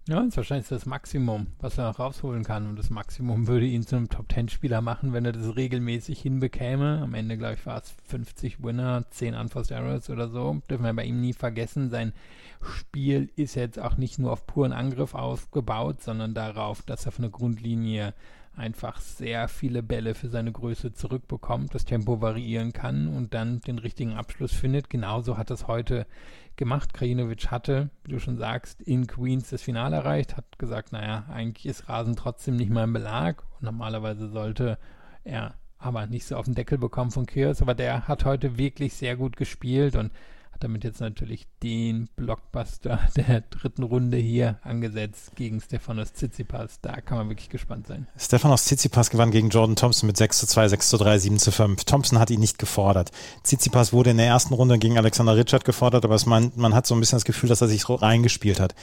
Ja, 0.07 0.21
das 0.21 0.27
ist 0.27 0.37
wahrscheinlich 0.37 0.69
das 0.69 0.85
Maximum, 0.85 1.47
was 1.59 1.77
er 1.77 1.89
rausholen 1.89 2.45
kann. 2.45 2.65
Und 2.67 2.79
das 2.79 2.89
Maximum 2.89 3.47
würde 3.47 3.65
ihn 3.65 3.85
zu 3.85 3.97
einem 3.97 4.07
Top-10-Spieler 4.07 4.79
machen, 4.79 5.11
wenn 5.11 5.25
er 5.25 5.33
das 5.33 5.57
regelmäßig 5.57 6.21
hinbekäme. 6.21 7.01
Am 7.03 7.13
Ende, 7.13 7.37
glaube 7.37 7.55
ich, 7.55 7.65
war 7.65 7.81
es 7.81 7.93
50 8.05 8.63
Winner, 8.63 9.03
10 9.11 9.35
Unforced 9.35 9.71
Errors 9.71 10.09
oder 10.09 10.29
so. 10.29 10.61
Dürfen 10.69 10.85
wir 10.85 10.93
bei 10.93 11.03
ihm 11.03 11.19
nie 11.19 11.33
vergessen. 11.33 11.89
Sein 11.89 12.13
Spiel 12.61 13.29
ist 13.35 13.55
jetzt 13.55 13.79
auch 13.79 13.97
nicht 13.97 14.17
nur 14.17 14.31
auf 14.31 14.47
puren 14.47 14.71
Angriff 14.71 15.13
aufgebaut, 15.13 16.01
sondern 16.01 16.33
darauf, 16.33 16.83
dass 16.83 17.05
er 17.05 17.11
von 17.11 17.23
der 17.23 17.31
Grundlinie 17.31 18.13
einfach 18.57 18.99
sehr 18.99 19.47
viele 19.47 19.83
Bälle 19.83 20.15
für 20.15 20.29
seine 20.29 20.51
Größe 20.51 20.91
zurückbekommt, 20.91 21.75
das 21.75 21.85
Tempo 21.85 22.21
variieren 22.21 22.73
kann 22.73 23.07
und 23.07 23.33
dann 23.33 23.61
den 23.61 23.79
richtigen 23.79 24.13
Abschluss 24.13 24.51
findet. 24.51 24.89
Genauso 24.89 25.37
hat 25.37 25.51
es 25.51 25.67
heute 25.67 26.07
gemacht. 26.55 26.93
Krajinovic 26.93 27.51
hatte, 27.51 27.89
wie 28.03 28.11
du 28.11 28.19
schon 28.19 28.37
sagst, 28.37 28.81
in 28.81 29.07
Queens 29.07 29.49
das 29.51 29.61
Finale 29.61 29.97
erreicht, 29.97 30.37
hat 30.37 30.57
gesagt, 30.57 30.91
naja, 30.91 31.25
eigentlich 31.31 31.67
ist 31.67 31.87
Rasen 31.87 32.15
trotzdem 32.15 32.55
nicht 32.55 32.71
mal 32.71 32.83
im 32.83 32.93
Belag. 32.93 33.43
Und 33.59 33.63
normalerweise 33.63 34.29
sollte 34.29 34.77
er 35.23 35.53
aber 35.77 36.07
nicht 36.07 36.25
so 36.25 36.35
auf 36.35 36.45
den 36.45 36.55
Deckel 36.55 36.79
bekommen 36.79 37.11
von 37.11 37.27
Kyrgios, 37.27 37.61
aber 37.61 37.75
der 37.75 38.07
hat 38.07 38.25
heute 38.25 38.57
wirklich 38.57 38.95
sehr 38.95 39.15
gut 39.15 39.37
gespielt 39.37 39.95
und 39.95 40.11
damit 40.59 40.83
jetzt 40.83 41.01
natürlich 41.01 41.47
den 41.63 42.07
Blockbuster 42.15 42.99
der 43.15 43.41
dritten 43.41 43.83
Runde 43.83 44.17
hier 44.17 44.59
angesetzt 44.63 45.35
gegen 45.35 45.61
Stefanos 45.61 46.13
Tsitsipas. 46.13 46.79
Da 46.81 47.01
kann 47.01 47.17
man 47.17 47.29
wirklich 47.29 47.49
gespannt 47.49 47.87
sein. 47.87 48.07
Stefanos 48.17 48.65
Tsitsipas 48.65 49.09
gewann 49.09 49.31
gegen 49.31 49.49
Jordan 49.49 49.75
Thompson 49.75 50.07
mit 50.07 50.17
6 50.17 50.39
zu 50.39 50.47
2, 50.47 50.69
6 50.69 50.89
zu 50.89 50.97
3, 50.97 51.19
7 51.19 51.39
zu 51.39 51.51
5. 51.51 51.83
Thompson 51.85 52.19
hat 52.19 52.29
ihn 52.29 52.39
nicht 52.39 52.59
gefordert. 52.59 53.11
Tsitsipas 53.43 53.93
wurde 53.93 54.11
in 54.11 54.17
der 54.17 54.27
ersten 54.27 54.53
Runde 54.53 54.77
gegen 54.79 54.97
Alexander 54.97 55.35
Richard 55.35 55.65
gefordert, 55.65 56.05
aber 56.05 56.15
es, 56.15 56.25
man, 56.25 56.51
man 56.55 56.73
hat 56.73 56.87
so 56.87 56.95
ein 56.95 56.99
bisschen 56.99 57.17
das 57.17 57.25
Gefühl, 57.25 57.49
dass 57.49 57.61
er 57.61 57.67
sich 57.67 57.83
so 57.83 57.95
reingespielt 57.95 58.59
hat. 58.59 58.75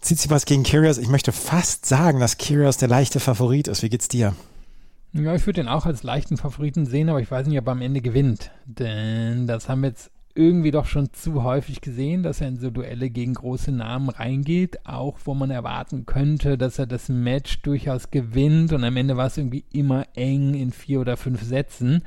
Tsitsipas 0.00 0.46
gegen 0.46 0.64
Kyrgios. 0.64 0.98
Ich 0.98 1.08
möchte 1.08 1.32
fast 1.32 1.86
sagen, 1.86 2.20
dass 2.20 2.38
Kyrgios 2.38 2.76
der 2.76 2.88
leichte 2.88 3.20
Favorit 3.20 3.68
ist. 3.68 3.82
Wie 3.82 3.88
geht's 3.88 4.08
dir? 4.08 4.34
Ja, 5.14 5.34
ich 5.34 5.46
würde 5.46 5.60
den 5.60 5.68
auch 5.68 5.84
als 5.84 6.02
leichten 6.02 6.38
Favoriten 6.38 6.86
sehen, 6.86 7.10
aber 7.10 7.20
ich 7.20 7.30
weiß 7.30 7.46
nicht, 7.46 7.58
ob 7.58 7.66
er 7.66 7.72
am 7.72 7.82
Ende 7.82 8.00
gewinnt. 8.00 8.50
Denn 8.64 9.46
das 9.46 9.68
haben 9.68 9.82
wir 9.82 9.88
jetzt 9.90 10.10
irgendwie 10.34 10.70
doch 10.70 10.86
schon 10.86 11.12
zu 11.12 11.42
häufig 11.42 11.80
gesehen, 11.80 12.22
dass 12.22 12.40
er 12.40 12.48
in 12.48 12.58
so 12.58 12.70
Duelle 12.70 13.10
gegen 13.10 13.34
große 13.34 13.72
Namen 13.72 14.08
reingeht, 14.08 14.86
auch 14.86 15.18
wo 15.24 15.34
man 15.34 15.50
erwarten 15.50 16.06
könnte, 16.06 16.56
dass 16.56 16.78
er 16.78 16.86
das 16.86 17.08
Match 17.08 17.62
durchaus 17.62 18.10
gewinnt 18.10 18.72
und 18.72 18.84
am 18.84 18.96
Ende 18.96 19.16
war 19.16 19.26
es 19.26 19.38
irgendwie 19.38 19.64
immer 19.72 20.06
eng 20.14 20.54
in 20.54 20.72
vier 20.72 21.00
oder 21.00 21.16
fünf 21.16 21.42
Sätzen 21.42 22.02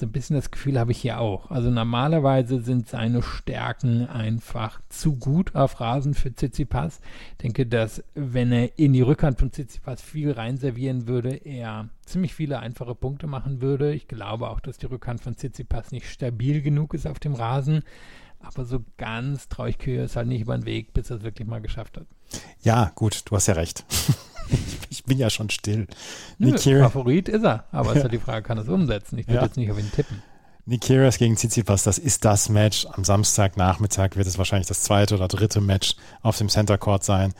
so 0.00 0.06
ein 0.06 0.12
bisschen 0.12 0.36
das 0.36 0.50
Gefühl 0.50 0.78
habe 0.78 0.92
ich 0.92 0.98
hier 0.98 1.20
auch. 1.20 1.50
Also 1.50 1.70
normalerweise 1.70 2.60
sind 2.62 2.88
seine 2.88 3.22
Stärken 3.22 4.06
einfach 4.06 4.80
zu 4.88 5.16
gut 5.16 5.54
auf 5.54 5.80
Rasen 5.80 6.14
für 6.14 6.34
Tsitsipas. 6.34 7.00
Ich 7.32 7.36
denke, 7.38 7.66
dass 7.66 8.02
wenn 8.14 8.50
er 8.50 8.78
in 8.78 8.92
die 8.92 9.02
Rückhand 9.02 9.38
von 9.38 9.52
Tsitsipas 9.52 10.02
viel 10.02 10.32
reinservieren 10.32 11.06
würde, 11.06 11.34
er 11.34 11.88
ziemlich 12.04 12.34
viele 12.34 12.58
einfache 12.58 12.94
Punkte 12.94 13.26
machen 13.26 13.60
würde. 13.60 13.92
Ich 13.92 14.08
glaube 14.08 14.48
auch, 14.48 14.60
dass 14.60 14.78
die 14.78 14.86
Rückhand 14.86 15.20
von 15.20 15.36
Tsitsipas 15.36 15.92
nicht 15.92 16.08
stabil 16.10 16.62
genug 16.62 16.94
ist 16.94 17.06
auf 17.06 17.20
dem 17.20 17.34
Rasen. 17.34 17.82
aber 18.40 18.64
so 18.64 18.82
ganz 18.96 19.48
traue 19.48 19.70
ich 19.70 19.78
Kyrgios 19.78 20.16
halt 20.16 20.28
nicht 20.28 20.40
über 20.40 20.56
den 20.56 20.66
Weg, 20.66 20.92
bis 20.94 21.10
er 21.10 21.18
es 21.18 21.22
wirklich 21.22 21.46
mal 21.46 21.60
geschafft 21.60 21.98
hat. 21.98 22.06
Ja, 22.62 22.90
gut, 22.94 23.22
du 23.26 23.36
hast 23.36 23.46
ja 23.46 23.54
recht. 23.54 23.84
ich 24.90 25.04
bin 25.04 25.18
ja 25.18 25.30
schon 25.30 25.50
still. 25.50 25.86
Nö, 26.38 26.56
Favorit 26.56 27.28
ist 27.28 27.44
er, 27.44 27.64
aber 27.72 27.90
es 27.90 27.96
ist 27.96 28.02
ja 28.04 28.08
die 28.08 28.18
Frage, 28.18 28.42
kann 28.42 28.58
er 28.58 28.64
es 28.64 28.68
umsetzen? 28.68 29.18
Ich 29.18 29.26
würde 29.26 29.36
ja. 29.36 29.44
jetzt 29.44 29.56
nicht 29.56 29.70
auf 29.70 29.78
ihn 29.78 29.90
tippen. 29.90 30.22
Nikiras 30.66 31.18
gegen 31.18 31.36
Tsitsipas, 31.36 31.82
das 31.82 31.98
ist 31.98 32.24
das 32.24 32.48
Match. 32.48 32.86
Am 32.92 33.04
Samstagnachmittag 33.04 34.10
wird 34.14 34.26
es 34.26 34.38
wahrscheinlich 34.38 34.68
das 34.68 34.82
zweite 34.82 35.16
oder 35.16 35.26
dritte 35.26 35.60
Match 35.60 35.96
auf 36.22 36.38
dem 36.38 36.48
Center 36.48 36.78
Court 36.78 37.02
sein. 37.02 37.34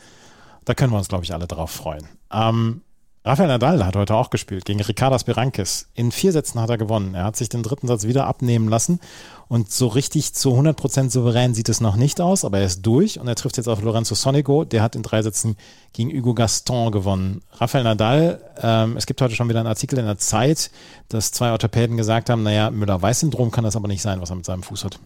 Da 0.65 0.73
können 0.73 0.91
wir 0.91 0.97
uns, 0.97 1.07
glaube 1.07 1.23
ich, 1.23 1.33
alle 1.33 1.47
drauf 1.47 1.71
freuen. 1.71 2.07
Ähm, 2.31 2.81
Rafael 3.23 3.49
Nadal 3.49 3.85
hat 3.85 3.95
heute 3.95 4.15
auch 4.15 4.31
gespielt 4.31 4.65
gegen 4.65 4.81
Ricardas 4.81 5.25
Berankis. 5.25 5.87
In 5.93 6.11
vier 6.11 6.31
Sätzen 6.31 6.59
hat 6.59 6.71
er 6.71 6.79
gewonnen. 6.79 7.13
Er 7.13 7.23
hat 7.23 7.35
sich 7.35 7.49
den 7.49 7.61
dritten 7.61 7.85
Satz 7.85 8.05
wieder 8.05 8.25
abnehmen 8.25 8.67
lassen 8.67 8.99
und 9.47 9.71
so 9.71 9.85
richtig 9.85 10.33
zu 10.33 10.57
100% 10.57 11.11
souverän 11.11 11.53
sieht 11.53 11.69
es 11.69 11.81
noch 11.81 11.97
nicht 11.97 12.19
aus, 12.19 12.43
aber 12.43 12.57
er 12.57 12.65
ist 12.65 12.81
durch 12.81 13.19
und 13.19 13.27
er 13.27 13.35
trifft 13.35 13.57
jetzt 13.57 13.67
auf 13.67 13.83
Lorenzo 13.83 14.15
Sonego. 14.15 14.63
Der 14.63 14.81
hat 14.81 14.95
in 14.95 15.03
drei 15.03 15.21
Sätzen 15.21 15.55
gegen 15.93 16.09
Hugo 16.09 16.33
Gaston 16.33 16.91
gewonnen. 16.91 17.43
Rafael 17.51 17.83
Nadal, 17.83 18.41
ähm, 18.59 18.97
es 18.97 19.05
gibt 19.05 19.21
heute 19.21 19.35
schon 19.35 19.49
wieder 19.49 19.59
einen 19.59 19.67
Artikel 19.67 19.99
in 19.99 20.05
der 20.05 20.17
Zeit, 20.17 20.71
dass 21.07 21.31
zwei 21.31 21.51
Orthopäden 21.51 21.97
gesagt 21.97 22.31
haben, 22.31 22.41
naja, 22.41 22.71
Müller-Weiß-Syndrom 22.71 23.51
kann 23.51 23.63
das 23.63 23.75
aber 23.75 23.87
nicht 23.87 24.01
sein, 24.01 24.19
was 24.19 24.31
er 24.31 24.37
mit 24.37 24.45
seinem 24.45 24.63
Fuß 24.63 24.83
hat. 24.83 24.99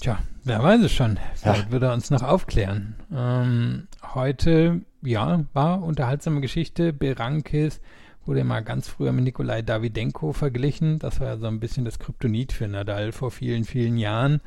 Tja, 0.00 0.18
wer 0.44 0.62
weiß 0.62 0.82
es 0.82 0.92
schon. 0.92 1.18
Vielleicht 1.34 1.64
ja. 1.64 1.70
wird 1.72 1.82
er 1.82 1.94
uns 1.94 2.10
noch 2.10 2.22
aufklären. 2.22 2.94
Ähm, 3.12 3.88
heute 4.14 4.82
ja, 5.06 5.44
war 5.52 5.82
unterhaltsame 5.82 6.40
Geschichte. 6.40 6.92
Berankis 6.92 7.80
wurde 8.24 8.44
mal 8.44 8.60
ganz 8.60 8.88
früher 8.88 9.12
mit 9.12 9.24
Nikolai 9.24 9.62
Davidenko 9.62 10.32
verglichen. 10.32 10.98
Das 10.98 11.20
war 11.20 11.28
ja 11.28 11.36
so 11.36 11.46
ein 11.46 11.60
bisschen 11.60 11.84
das 11.84 11.98
Kryptonit 11.98 12.52
für 12.52 12.66
Nadal 12.66 13.12
vor 13.12 13.30
vielen, 13.30 13.64
vielen 13.64 13.96
Jahren. 13.98 14.40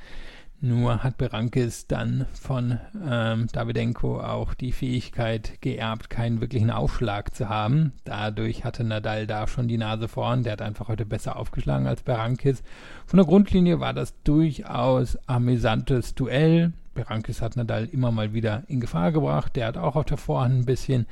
Nur 0.62 1.04
hat 1.04 1.18
Berankis 1.18 1.88
dann 1.88 2.26
von 2.34 2.80
ähm, 3.10 3.48
Davidenko 3.54 4.20
auch 4.20 4.54
die 4.54 4.74
Fähigkeit 4.74 5.62
geerbt, 5.62 6.10
keinen 6.10 6.42
wirklichen 6.42 6.70
Aufschlag 6.70 7.34
zu 7.34 7.48
haben. 7.48 7.94
Dadurch 8.04 8.66
hatte 8.66 8.84
Nadal 8.84 9.26
da 9.26 9.48
schon 9.48 9.70
die 9.70 9.78
Nase 9.78 10.10
vorn. 10.10 10.44
Der 10.44 10.54
hat 10.54 10.62
einfach 10.62 10.90
heute 10.90 11.06
besser 11.06 11.38
aufgeschlagen 11.38 11.88
als 11.88 12.02
Berankis. 12.02 12.62
Von 13.06 13.18
der 13.18 13.26
Grundlinie 13.26 13.80
war 13.80 13.94
das 13.94 14.14
durchaus 14.24 15.18
amüsantes 15.28 16.14
Duell. 16.14 16.74
Berankis 17.00 17.42
hat 17.42 17.56
Nadal 17.56 17.86
immer 17.86 18.12
mal 18.12 18.34
wieder 18.34 18.64
in 18.68 18.82
Gefahr 18.82 19.14
gebracht. 19.14 19.56
Der 19.56 19.68
hat 19.68 19.78
auch 19.78 19.96
auf 19.96 20.04
der 20.04 20.18
Vorhand 20.18 20.56
ein 20.56 20.66
bisschen 20.66 21.08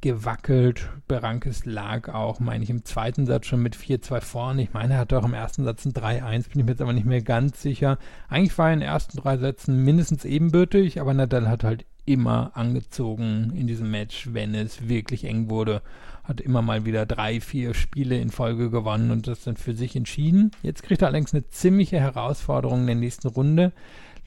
gewackelt. 0.00 0.88
Berankis 1.06 1.64
lag 1.64 2.12
auch, 2.12 2.40
meine 2.40 2.64
ich, 2.64 2.70
im 2.70 2.84
zweiten 2.84 3.24
Satz 3.24 3.46
schon 3.46 3.62
mit 3.62 3.76
4-2 3.76 4.20
vorne. 4.20 4.62
Ich 4.62 4.72
meine, 4.72 4.94
er 4.94 5.00
hatte 5.00 5.16
auch 5.16 5.24
im 5.24 5.34
ersten 5.34 5.62
Satz 5.62 5.84
ein 5.84 5.92
3-1, 5.92 6.50
bin 6.50 6.60
ich 6.60 6.64
mir 6.64 6.72
jetzt 6.72 6.82
aber 6.82 6.92
nicht 6.92 7.06
mehr 7.06 7.22
ganz 7.22 7.62
sicher. 7.62 7.98
Eigentlich 8.28 8.58
war 8.58 8.66
er 8.68 8.74
in 8.74 8.80
den 8.80 8.88
ersten 8.88 9.16
drei 9.16 9.36
Sätzen 9.38 9.84
mindestens 9.84 10.24
ebenbürtig, 10.24 11.00
aber 11.00 11.14
Nadal 11.14 11.48
hat 11.48 11.62
halt 11.62 11.84
immer 12.04 12.50
angezogen 12.54 13.52
in 13.54 13.68
diesem 13.68 13.92
Match, 13.92 14.30
wenn 14.32 14.56
es 14.56 14.88
wirklich 14.88 15.24
eng 15.24 15.50
wurde. 15.50 15.82
Hat 16.24 16.40
immer 16.40 16.62
mal 16.62 16.84
wieder 16.84 17.06
drei, 17.06 17.40
vier 17.40 17.74
Spiele 17.74 18.18
in 18.18 18.30
Folge 18.30 18.70
gewonnen 18.70 19.12
und 19.12 19.28
das 19.28 19.44
dann 19.44 19.56
für 19.56 19.74
sich 19.74 19.94
entschieden. 19.94 20.50
Jetzt 20.62 20.82
kriegt 20.82 21.02
er 21.02 21.08
allerdings 21.08 21.32
eine 21.32 21.46
ziemliche 21.46 22.00
Herausforderung 22.00 22.80
in 22.80 22.86
der 22.86 22.96
nächsten 22.96 23.28
Runde. 23.28 23.72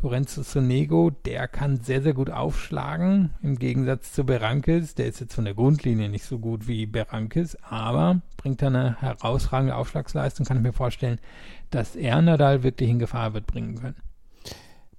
Lorenzo 0.03 0.41
Sonego, 0.41 1.11
der 1.11 1.47
kann 1.47 1.81
sehr, 1.81 2.01
sehr 2.01 2.13
gut 2.13 2.31
aufschlagen, 2.31 3.31
im 3.43 3.59
Gegensatz 3.59 4.13
zu 4.13 4.23
Berankis. 4.23 4.95
Der 4.95 5.05
ist 5.05 5.19
jetzt 5.19 5.35
von 5.35 5.45
der 5.45 5.53
Grundlinie 5.53 6.09
nicht 6.09 6.25
so 6.25 6.39
gut 6.39 6.67
wie 6.67 6.87
Berankis, 6.87 7.55
aber 7.61 8.21
bringt 8.35 8.63
eine 8.63 8.99
herausragende 8.99 9.75
Aufschlagsleistung, 9.75 10.45
kann 10.45 10.57
ich 10.57 10.63
mir 10.63 10.73
vorstellen, 10.73 11.19
dass 11.69 11.95
er 11.95 12.19
Nadal 12.21 12.63
wirklich 12.63 12.89
in 12.89 12.97
Gefahr 12.97 13.35
wird 13.35 13.45
bringen 13.45 13.75
können. 13.75 13.95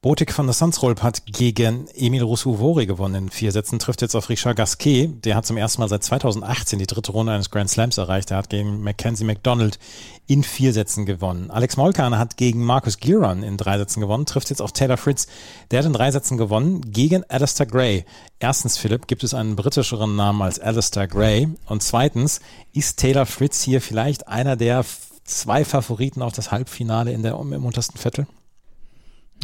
Botik 0.04 0.36
van 0.36 0.46
der 0.46 0.52
Sansrolp 0.52 1.00
hat 1.04 1.26
gegen 1.26 1.86
Emil 1.94 2.24
Rousseau-Vori 2.24 2.86
gewonnen 2.86 3.14
in 3.14 3.30
vier 3.30 3.52
Sätzen, 3.52 3.78
trifft 3.78 4.02
jetzt 4.02 4.16
auf 4.16 4.30
Richard 4.30 4.56
Gasquet. 4.56 5.10
Der 5.22 5.36
hat 5.36 5.46
zum 5.46 5.56
ersten 5.56 5.80
Mal 5.80 5.88
seit 5.88 6.02
2018 6.02 6.80
die 6.80 6.88
dritte 6.88 7.12
Runde 7.12 7.30
eines 7.30 7.52
Grand 7.52 7.70
Slams 7.70 7.98
erreicht. 7.98 8.32
Er 8.32 8.38
hat 8.38 8.50
gegen 8.50 8.82
Mackenzie 8.82 9.22
McDonald 9.22 9.78
in 10.26 10.42
vier 10.42 10.72
Sätzen 10.72 11.06
gewonnen. 11.06 11.52
Alex 11.52 11.76
Molkan 11.76 12.18
hat 12.18 12.36
gegen 12.36 12.64
Marcus 12.64 12.98
Giron 12.98 13.44
in 13.44 13.56
drei 13.56 13.78
Sätzen 13.78 14.00
gewonnen, 14.00 14.26
trifft 14.26 14.50
jetzt 14.50 14.60
auf 14.60 14.72
Taylor 14.72 14.96
Fritz. 14.96 15.28
Der 15.70 15.78
hat 15.78 15.86
in 15.86 15.92
drei 15.92 16.10
Sätzen 16.10 16.36
gewonnen 16.36 16.80
gegen 16.90 17.22
Alistair 17.30 17.66
Gray. 17.66 18.04
Erstens, 18.40 18.78
Philipp, 18.78 19.06
gibt 19.06 19.22
es 19.22 19.34
einen 19.34 19.54
britischeren 19.54 20.16
Namen 20.16 20.42
als 20.42 20.58
Alistair 20.58 21.06
Gray? 21.06 21.48
Und 21.66 21.84
zweitens, 21.84 22.40
ist 22.72 22.98
Taylor 22.98 23.24
Fritz 23.24 23.62
hier 23.62 23.80
vielleicht 23.80 24.26
einer 24.26 24.56
der 24.56 24.84
zwei 25.22 25.64
Favoriten 25.64 26.22
auf 26.22 26.32
das 26.32 26.50
Halbfinale 26.50 27.12
in 27.12 27.22
der, 27.22 27.34
im 27.34 27.64
untersten 27.64 27.98
Viertel? 27.98 28.26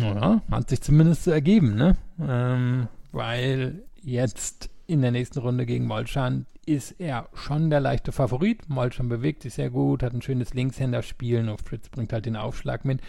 Ja, 0.00 0.42
hat 0.50 0.70
sich 0.70 0.80
zumindest 0.80 1.24
so 1.24 1.30
ergeben, 1.30 1.74
ne? 1.74 1.96
Ähm, 2.20 2.88
weil 3.12 3.82
jetzt 4.02 4.70
in 4.86 5.02
der 5.02 5.10
nächsten 5.10 5.40
Runde 5.40 5.66
gegen 5.66 5.86
Molchan 5.86 6.46
ist 6.66 7.00
er 7.00 7.28
schon 7.34 7.70
der 7.70 7.80
leichte 7.80 8.12
Favorit. 8.12 8.68
Molchan 8.68 9.08
bewegt 9.08 9.42
sich 9.42 9.54
sehr 9.54 9.70
gut, 9.70 10.02
hat 10.02 10.12
ein 10.12 10.22
schönes 10.22 10.52
Linkshänderspiel, 10.54 11.42
nur 11.42 11.58
Fritz 11.58 11.88
bringt 11.88 12.12
halt 12.12 12.26
den 12.26 12.36
Aufschlag 12.36 12.84
mit 12.84 13.00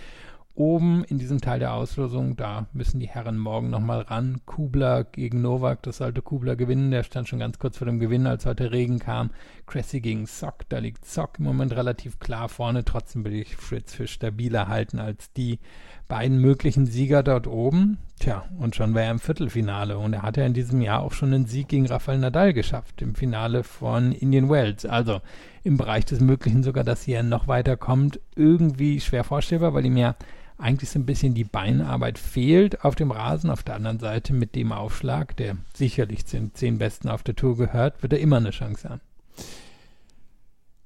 oben 0.60 1.06
in 1.06 1.18
diesem 1.18 1.40
Teil 1.40 1.60
der 1.60 1.74
Auslosung, 1.74 2.36
da 2.36 2.68
müssen 2.74 3.00
die 3.00 3.08
Herren 3.08 3.38
morgen 3.38 3.70
nochmal 3.70 4.02
ran. 4.02 4.42
Kubler 4.46 5.06
gegen 5.06 5.42
Novak, 5.42 5.82
das 5.84 5.98
sollte 5.98 6.22
Kubler 6.22 6.58
gewinnen. 6.58 6.92
Der 6.92 7.04
stand 7.04 7.30
schon 7.30 7.40
ganz 7.40 7.60
kurz 7.60 7.78
vor 7.78 7.88
dem 7.88 8.00
Gewinn, 8.00 8.28
als 8.28 8.46
heute 8.46 8.72
Regen 8.72 9.00
kam. 9.00 9.32
Cressy 9.66 10.02
gegen 10.02 10.26
Sock, 10.26 10.68
da 10.68 10.80
liegt 10.80 11.06
Sock 11.06 11.40
im 11.40 11.46
Moment 11.46 11.76
relativ 11.76 12.20
klar 12.20 12.50
vorne. 12.50 12.84
Trotzdem 12.84 13.24
will 13.24 13.34
ich 13.34 13.56
Fritz 13.56 13.94
für 13.94 14.08
stabiler 14.08 14.68
halten 14.68 15.00
als 15.00 15.32
die 15.32 15.60
beiden 16.10 16.40
möglichen 16.42 16.86
Sieger 16.86 17.24
dort 17.24 17.48
oben. 17.48 18.00
Tja, 18.20 18.44
und 18.58 18.76
schon 18.76 18.94
war 18.94 19.04
er 19.04 19.12
im 19.12 19.20
Viertelfinale. 19.20 19.98
Und 19.98 20.12
er 20.12 20.24
hat 20.24 20.36
ja 20.36 20.46
in 20.46 20.54
diesem 20.54 20.82
Jahr 20.82 21.04
auch 21.04 21.14
schon 21.14 21.34
einen 21.34 21.46
Sieg 21.46 21.70
gegen 21.70 21.86
Rafael 21.86 22.18
Nadal 22.18 22.54
geschafft, 22.54 23.02
im 23.02 23.16
Finale 23.16 23.64
von 23.64 24.12
Indian 24.12 24.50
Wells. 24.50 24.86
Also 24.86 25.22
im 25.64 25.78
Bereich 25.78 26.04
des 26.04 26.20
Möglichen 26.20 26.64
sogar, 26.64 26.84
dass 26.84 27.08
er 27.08 27.24
noch 27.24 27.48
weiter 27.48 27.78
kommt. 27.78 28.20
Irgendwie 28.36 29.00
schwer 29.00 29.24
vorstellbar, 29.24 29.74
weil 29.74 29.86
ihm 29.86 29.96
ja 29.96 30.16
eigentlich 30.60 30.90
so 30.90 31.00
ein 31.00 31.06
bisschen 31.06 31.34
die 31.34 31.44
Beinarbeit 31.44 32.20
fehlt 32.20 32.84
auf 32.84 32.96
dem 32.96 33.12
Rasen. 33.12 33.50
Auf 33.50 33.64
der 33.64 33.76
anderen 33.76 34.00
Seite 34.00 34.34
mit 34.34 34.56
dem 34.56 34.72
Aufschlag, 34.72 35.36
der 35.38 35.58
sicherlich 35.74 36.26
zu 36.26 36.38
den 36.38 36.54
zehn 36.54 36.78
Besten 36.78 37.10
auf 37.10 37.24
der 37.24 37.36
Tour 37.36 37.58
gehört, 37.58 38.02
wird 38.04 38.14
er 38.14 38.20
immer 38.20 38.38
eine 38.38 38.52
Chance 38.52 38.90
haben. 38.90 39.02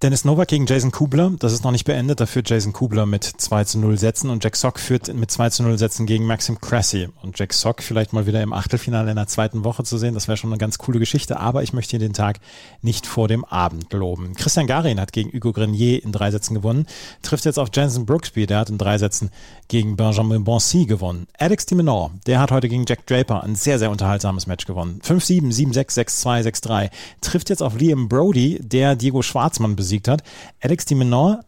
Dennis 0.04 0.26
Novak 0.26 0.50
gegen 0.50 0.66
Jason 0.66 0.92
Kubler, 0.92 1.32
das 1.40 1.54
ist 1.54 1.64
noch 1.64 1.72
nicht 1.72 1.86
beendet, 1.86 2.20
da 2.20 2.26
führt 2.26 2.50
Jason 2.50 2.74
Kubler 2.74 3.06
mit 3.06 3.24
2 3.24 3.64
zu 3.64 3.80
0 3.80 3.98
Sätzen 3.98 4.30
und 4.30 4.44
Jack 4.44 4.58
Sock 4.58 4.78
führt 4.78 5.14
mit 5.14 5.32
2 5.32 5.50
zu 5.50 5.64
0 5.64 5.78
Sätzen 5.78 6.06
gegen 6.06 6.26
Maxim 6.26 6.60
Cressy. 6.60 7.08
Und 7.22 7.40
Jack 7.40 7.54
Sock 7.54 7.82
vielleicht 7.82 8.12
mal 8.12 8.28
wieder 8.28 8.42
im 8.44 8.52
Achtelfinale 8.52 9.12
in 9.12 9.16
der 9.16 9.28
zweiten 9.28 9.64
Woche 9.64 9.86
zu 9.86 9.98
sehen, 9.98 10.14
das 10.14 10.28
wäre 10.28 10.36
schon 10.36 10.52
eine 10.52 10.58
ganz 10.58 10.78
coole 10.78 11.00
Geschichte, 11.00 11.40
aber 11.40 11.64
ich 11.64 11.72
möchte 11.72 11.92
hier 11.92 12.00
den 12.00 12.12
Tag 12.12 12.42
nicht 12.82 13.06
vor 13.06 13.30
dem 13.30 13.46
Abend 13.46 13.94
loben. 13.94 14.34
Christian 14.34 14.68
Garin 14.68 15.00
hat 15.00 15.14
gegen 15.14 15.32
Hugo 15.32 15.54
Grenier 15.54 16.04
in 16.04 16.12
drei 16.12 16.32
Sätzen 16.32 16.56
gewonnen, 16.56 16.86
trifft 17.22 17.46
jetzt 17.46 17.58
auf 17.58 17.70
Jensen 17.74 18.06
Brooksby, 18.06 18.46
der 18.46 18.60
hat 18.60 18.70
in 18.70 18.78
drei 18.78 18.98
Sätzen 18.98 19.30
gegen 19.70 19.96
Benjamin 19.96 20.44
Bonsi 20.44 20.86
gewonnen. 20.86 21.28
Alex 21.38 21.66
de 21.66 21.78
Minaur, 21.78 22.12
der 22.28 22.42
hat 22.42 22.52
heute 22.52 22.68
gegen 22.68 22.84
Jack 22.86 23.08
Draper 23.08 23.42
ein 23.44 23.56
sehr, 23.56 23.80
sehr 23.80 23.90
unterhaltsames 23.90 24.48
Match 24.48 24.66
gewonnen. 24.66 25.00
5-7, 25.02 25.54
7-6, 25.74 26.24
6-2, 26.26 26.44
6-3. 26.50 26.90
Trifft 27.22 27.50
jetzt 27.50 27.64
auf 27.64 27.80
Liam 27.80 28.10
Brody, 28.10 28.60
der 28.62 28.98
Diego 28.98 29.22
Schwarzmann 29.22 29.78
besiegt 29.78 29.93
besiegt 29.94 30.08
hat. 30.08 30.24
Alex 30.62 30.86
de 30.86 30.98
Menor, 30.98 31.42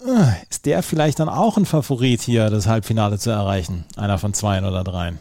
äh, 0.00 0.48
ist 0.50 0.66
der 0.66 0.82
vielleicht 0.82 1.20
dann 1.20 1.28
auch 1.28 1.56
ein 1.56 1.66
Favorit 1.66 2.20
hier, 2.20 2.50
das 2.50 2.66
Halbfinale 2.66 3.18
zu 3.18 3.30
erreichen? 3.30 3.84
Einer 3.96 4.18
von 4.18 4.34
zwei 4.34 4.58
oder 4.58 4.82
dreien. 4.82 5.18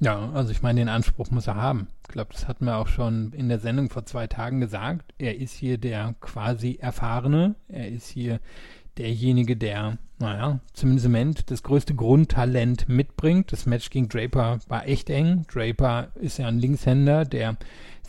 Ja, 0.00 0.30
also 0.32 0.50
ich 0.50 0.62
meine, 0.62 0.80
den 0.80 0.88
Anspruch 0.88 1.30
muss 1.30 1.46
er 1.46 1.56
haben. 1.56 1.88
Ich 2.02 2.12
glaube, 2.12 2.32
das 2.32 2.48
hatten 2.48 2.64
wir 2.64 2.76
auch 2.76 2.88
schon 2.88 3.32
in 3.32 3.48
der 3.48 3.58
Sendung 3.58 3.90
vor 3.90 4.04
zwei 4.06 4.26
Tagen 4.26 4.60
gesagt. 4.60 5.12
Er 5.18 5.36
ist 5.36 5.54
hier 5.54 5.78
der 5.78 6.14
quasi 6.20 6.78
Erfahrene. 6.80 7.54
Er 7.68 7.88
ist 7.88 8.08
hier 8.08 8.40
derjenige, 8.96 9.56
der, 9.56 9.98
naja, 10.18 10.60
zumindest 10.72 11.06
im 11.06 11.12
Moment 11.12 11.50
das 11.50 11.62
größte 11.62 11.94
Grundtalent 11.94 12.88
mitbringt. 12.88 13.52
Das 13.52 13.66
Match 13.66 13.90
gegen 13.90 14.08
Draper 14.08 14.58
war 14.68 14.86
echt 14.86 15.10
eng. 15.10 15.46
Draper 15.52 16.08
ist 16.14 16.38
ja 16.38 16.48
ein 16.48 16.58
Linkshänder, 16.58 17.24
der 17.24 17.56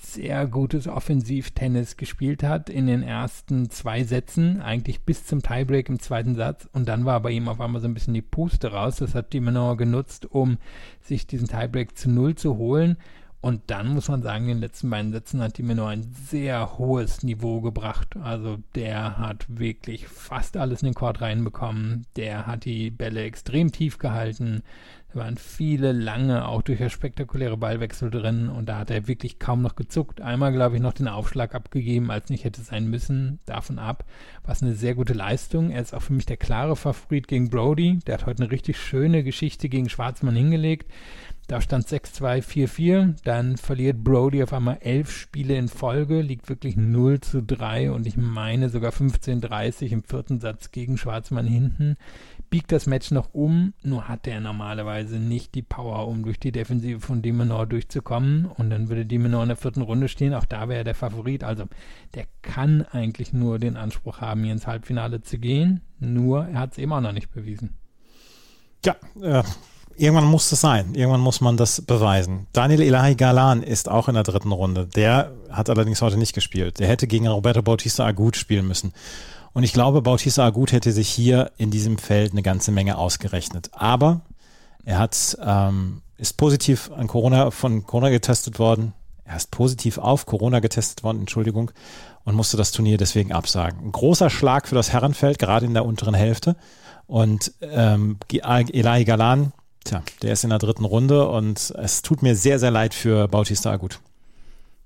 sehr 0.01 0.47
gutes 0.47 0.87
Offensivtennis 0.87 1.97
gespielt 1.97 2.43
hat 2.43 2.69
in 2.69 2.87
den 2.87 3.03
ersten 3.03 3.69
zwei 3.69 4.03
Sätzen, 4.03 4.61
eigentlich 4.61 5.01
bis 5.01 5.25
zum 5.25 5.41
Tiebreak 5.41 5.89
im 5.89 5.99
zweiten 5.99 6.35
Satz. 6.35 6.67
Und 6.73 6.87
dann 6.87 7.05
war 7.05 7.19
bei 7.19 7.31
ihm 7.31 7.47
auf 7.47 7.61
einmal 7.61 7.81
so 7.81 7.87
ein 7.87 7.93
bisschen 7.93 8.13
die 8.13 8.21
Puste 8.21 8.71
raus. 8.71 8.97
Das 8.97 9.15
hat 9.15 9.33
die 9.33 9.39
Menor 9.39 9.77
genutzt, 9.77 10.25
um 10.25 10.57
sich 11.01 11.27
diesen 11.27 11.47
Tiebreak 11.47 11.97
zu 11.97 12.09
Null 12.09 12.35
zu 12.35 12.57
holen. 12.57 12.97
Und 13.41 13.61
dann 13.67 13.93
muss 13.93 14.09
man 14.09 14.21
sagen, 14.21 14.43
in 14.45 14.57
den 14.57 14.59
letzten 14.59 14.89
beiden 14.89 15.13
Sätzen 15.13 15.41
hat 15.41 15.57
die 15.57 15.63
Menor 15.63 15.89
ein 15.89 16.11
sehr 16.11 16.77
hohes 16.77 17.23
Niveau 17.23 17.61
gebracht. 17.61 18.17
Also 18.21 18.57
der 18.75 19.17
hat 19.17 19.45
wirklich 19.47 20.09
fast 20.09 20.57
alles 20.57 20.81
in 20.81 20.87
den 20.87 20.93
Court 20.93 21.21
reinbekommen. 21.21 22.05
Der 22.17 22.47
hat 22.47 22.65
die 22.65 22.91
Bälle 22.91 23.23
extrem 23.23 23.71
tief 23.71 23.97
gehalten. 23.97 24.61
Da 25.11 25.21
waren 25.21 25.37
viele 25.37 25.91
lange, 25.91 26.47
auch 26.47 26.61
durchaus 26.61 26.91
spektakuläre 26.91 27.57
Ballwechsel 27.57 28.11
drin 28.11 28.47
und 28.47 28.69
da 28.69 28.77
hat 28.77 28.91
er 28.91 29.07
wirklich 29.07 29.39
kaum 29.39 29.63
noch 29.63 29.75
gezuckt. 29.75 30.21
Einmal, 30.21 30.51
glaube 30.51 30.75
ich, 30.75 30.81
noch 30.81 30.93
den 30.93 31.07
Aufschlag 31.07 31.55
abgegeben, 31.55 32.11
als 32.11 32.29
nicht 32.29 32.43
hätte 32.43 32.61
sein 32.61 32.87
müssen. 32.87 33.39
Davon 33.45 33.79
ab 33.79 34.05
war 34.43 34.53
es 34.53 34.61
eine 34.61 34.75
sehr 34.75 34.93
gute 34.93 35.13
Leistung. 35.13 35.71
Er 35.71 35.81
ist 35.81 35.95
auch 35.95 36.03
für 36.03 36.13
mich 36.13 36.27
der 36.27 36.37
klare 36.37 36.75
Favorit 36.75 37.27
gegen 37.27 37.49
Brody. 37.49 37.99
Der 38.05 38.15
hat 38.15 38.27
heute 38.27 38.43
eine 38.43 38.51
richtig 38.51 38.77
schöne 38.77 39.23
Geschichte 39.23 39.67
gegen 39.67 39.89
Schwarzmann 39.89 40.35
hingelegt. 40.35 40.91
Da 41.49 41.61
stand 41.61 41.87
6-2, 41.87 42.43
4-4. 42.43 43.15
Dann 43.23 43.57
verliert 43.57 44.03
Brody 44.03 44.43
auf 44.43 44.53
einmal 44.53 44.77
elf 44.81 45.09
Spiele 45.09 45.55
in 45.55 45.67
Folge, 45.67 46.21
liegt 46.21 46.47
wirklich 46.47 46.77
0 46.77 47.21
zu 47.21 47.41
3 47.41 47.91
und 47.91 48.05
ich 48.05 48.17
meine 48.17 48.69
sogar 48.69 48.91
15-30 48.91 49.87
im 49.87 50.03
vierten 50.03 50.39
Satz 50.39 50.69
gegen 50.69 50.99
Schwarzmann 50.99 51.47
hinten. 51.47 51.97
Biegt 52.51 52.71
das 52.71 52.85
Match 52.85 53.09
noch 53.09 53.33
um, 53.33 53.73
nur 53.81 54.07
hat 54.07 54.27
er 54.27 54.41
normalerweise 54.41 54.98
nicht 55.03 55.55
die 55.55 55.61
Power, 55.61 56.07
um 56.07 56.23
durch 56.23 56.39
die 56.39 56.51
Defensive 56.51 56.99
von 56.99 57.21
Demenor 57.21 57.65
durchzukommen. 57.65 58.45
Und 58.45 58.69
dann 58.69 58.89
würde 58.89 59.05
Demenor 59.05 59.43
in 59.43 59.49
der 59.49 59.57
vierten 59.57 59.81
Runde 59.81 60.07
stehen. 60.07 60.33
Auch 60.33 60.45
da 60.45 60.67
wäre 60.67 60.79
er 60.79 60.83
der 60.83 60.95
Favorit. 60.95 61.43
Also 61.43 61.65
der 62.15 62.25
kann 62.41 62.85
eigentlich 62.91 63.33
nur 63.33 63.59
den 63.59 63.77
Anspruch 63.77 64.21
haben, 64.21 64.43
hier 64.43 64.53
ins 64.53 64.67
Halbfinale 64.67 65.21
zu 65.21 65.37
gehen. 65.37 65.81
Nur 65.99 66.47
er 66.47 66.59
hat 66.59 66.73
es 66.73 66.77
eben 66.77 66.93
auch 66.93 67.01
noch 67.01 67.11
nicht 67.11 67.31
bewiesen. 67.31 67.77
Ja, 68.85 68.95
äh, 69.21 69.43
irgendwann 69.97 70.25
muss 70.25 70.51
es 70.51 70.61
sein. 70.61 70.95
Irgendwann 70.95 71.21
muss 71.21 71.41
man 71.41 71.57
das 71.57 71.81
beweisen. 71.81 72.47
Daniel 72.53 72.81
Elahi 72.81 73.15
Galan 73.15 73.63
ist 73.63 73.89
auch 73.89 74.07
in 74.07 74.15
der 74.15 74.23
dritten 74.23 74.51
Runde. 74.51 74.87
Der 74.87 75.33
hat 75.49 75.69
allerdings 75.69 76.01
heute 76.01 76.17
nicht 76.17 76.33
gespielt. 76.33 76.79
Der 76.79 76.87
hätte 76.87 77.07
gegen 77.07 77.27
Roberto 77.27 77.61
Bautista 77.61 78.05
Agut 78.05 78.37
spielen 78.37 78.67
müssen. 78.67 78.93
Und 79.53 79.63
ich 79.63 79.73
glaube, 79.73 80.01
Bautista 80.01 80.45
Agut 80.45 80.71
hätte 80.71 80.91
sich 80.91 81.09
hier 81.09 81.51
in 81.57 81.71
diesem 81.71 81.97
Feld 81.97 82.31
eine 82.31 82.43
ganze 82.43 82.71
Menge 82.71 82.97
ausgerechnet. 82.97 83.69
Aber 83.73 84.21
er 84.89 84.97
hat, 84.97 85.37
ähm, 85.45 86.01
ist 86.17 86.37
positiv 86.37 86.89
an 86.91 87.07
Corona, 87.07 87.51
von 87.51 87.85
Corona 87.85 88.09
getestet 88.09 88.57
worden. 88.57 88.93
Er 89.23 89.37
ist 89.37 89.51
positiv 89.51 89.99
auf 89.99 90.25
Corona 90.25 90.59
getestet 90.61 91.03
worden, 91.03 91.19
Entschuldigung, 91.19 91.69
und 92.23 92.33
musste 92.33 92.57
das 92.57 92.71
Turnier 92.71 92.97
deswegen 92.97 93.31
absagen. 93.31 93.79
Ein 93.85 93.91
großer 93.91 94.31
Schlag 94.31 94.67
für 94.67 94.73
das 94.73 94.91
Herrenfeld, 94.91 95.37
gerade 95.37 95.67
in 95.67 95.75
der 95.75 95.85
unteren 95.85 96.15
Hälfte. 96.15 96.55
Und 97.05 97.53
ähm, 97.61 98.17
Elahi 98.31 99.05
Galan 99.05 99.53
Tja, 99.83 100.03
der 100.21 100.33
ist 100.33 100.43
in 100.43 100.49
der 100.49 100.59
dritten 100.59 100.85
Runde 100.85 101.29
und 101.29 101.71
es 101.77 102.01
tut 102.01 102.21
mir 102.21 102.35
sehr, 102.35 102.59
sehr 102.59 102.71
leid 102.71 102.93
für 102.93 103.27
Bautista 103.27 103.71
Agut. 103.71 103.99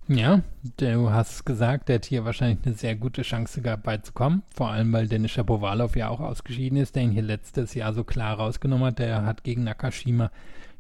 Ja, 0.10 0.42
du 0.78 1.12
hast 1.12 1.46
gesagt, 1.46 1.88
der 1.88 1.96
hat 1.96 2.06
hier 2.06 2.26
wahrscheinlich 2.26 2.66
eine 2.66 2.76
sehr 2.76 2.96
gute 2.96 3.22
Chance 3.22 3.62
gehabt, 3.62 3.84
beizukommen. 3.84 4.44
Vor 4.54 4.70
allem, 4.70 4.92
weil 4.92 5.08
Dennis 5.08 5.32
Shapovalov 5.32 5.96
ja 5.96 6.10
auch 6.10 6.20
ausgeschieden 6.20 6.78
ist, 6.78 6.96
der 6.96 7.04
ihn 7.04 7.12
hier 7.12 7.22
letztes 7.22 7.74
Jahr 7.74 7.94
so 7.94 8.04
klar 8.04 8.36
rausgenommen 8.36 8.88
hat. 8.88 9.00
Der 9.00 9.26
hat 9.26 9.46
gegen 9.46 9.64
Nakashima 9.64 10.30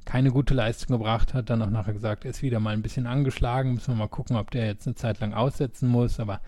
keine 0.04 0.32
gute 0.32 0.54
Leistung 0.54 0.98
gebracht, 0.98 1.34
hat 1.34 1.50
dann 1.50 1.62
auch 1.62 1.70
nachher 1.70 1.94
gesagt, 1.94 2.26
er 2.26 2.32
ist 2.32 2.42
wieder 2.42 2.60
mal 2.60 2.74
ein 2.74 2.82
bisschen 2.82 3.08
angeschlagen. 3.08 3.76
Müssen 3.76 3.94
wir 3.94 4.00
mal 4.00 4.08
gucken, 4.08 4.36
ob 4.36 4.52
der 4.52 4.66
jetzt 4.66 4.88
eine 4.88 4.96
Zeit 4.96 5.22
lang 5.22 5.34
aussetzen 5.34 5.88
muss. 5.88 6.20
Aber 6.20 6.42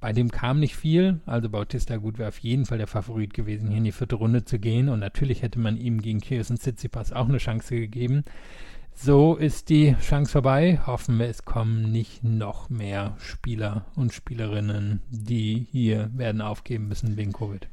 bei 0.00 0.12
dem 0.12 0.30
kam 0.30 0.60
nicht 0.60 0.76
viel, 0.76 1.18
also 1.26 1.48
Bautista 1.50 1.96
Gut 1.96 2.18
wäre 2.18 2.28
auf 2.28 2.38
jeden 2.38 2.64
Fall 2.64 2.78
der 2.78 2.86
Favorit 2.86 3.34
gewesen, 3.34 3.68
hier 3.68 3.78
in 3.78 3.84
die 3.84 3.92
vierte 3.92 4.14
Runde 4.14 4.44
zu 4.44 4.60
gehen. 4.60 4.88
Und 4.88 5.00
natürlich 5.00 5.42
hätte 5.42 5.58
man 5.58 5.76
ihm 5.76 6.00
gegen 6.00 6.20
Kirsten 6.20 6.58
Tsitsipas 6.58 7.12
auch 7.12 7.28
eine 7.28 7.38
Chance 7.38 7.74
gegeben. 7.74 8.24
So 8.94 9.34
ist 9.34 9.70
die 9.70 9.96
Chance 10.00 10.32
vorbei. 10.32 10.80
Hoffen 10.86 11.18
wir, 11.18 11.26
es 11.26 11.44
kommen 11.44 11.90
nicht 11.90 12.22
noch 12.22 12.68
mehr 12.68 13.16
Spieler 13.18 13.86
und 13.96 14.12
Spielerinnen, 14.12 15.00
die 15.10 15.66
hier 15.72 16.10
werden 16.14 16.42
aufgeben 16.42 16.88
müssen 16.88 17.16
wegen 17.16 17.32
Covid. 17.32 17.66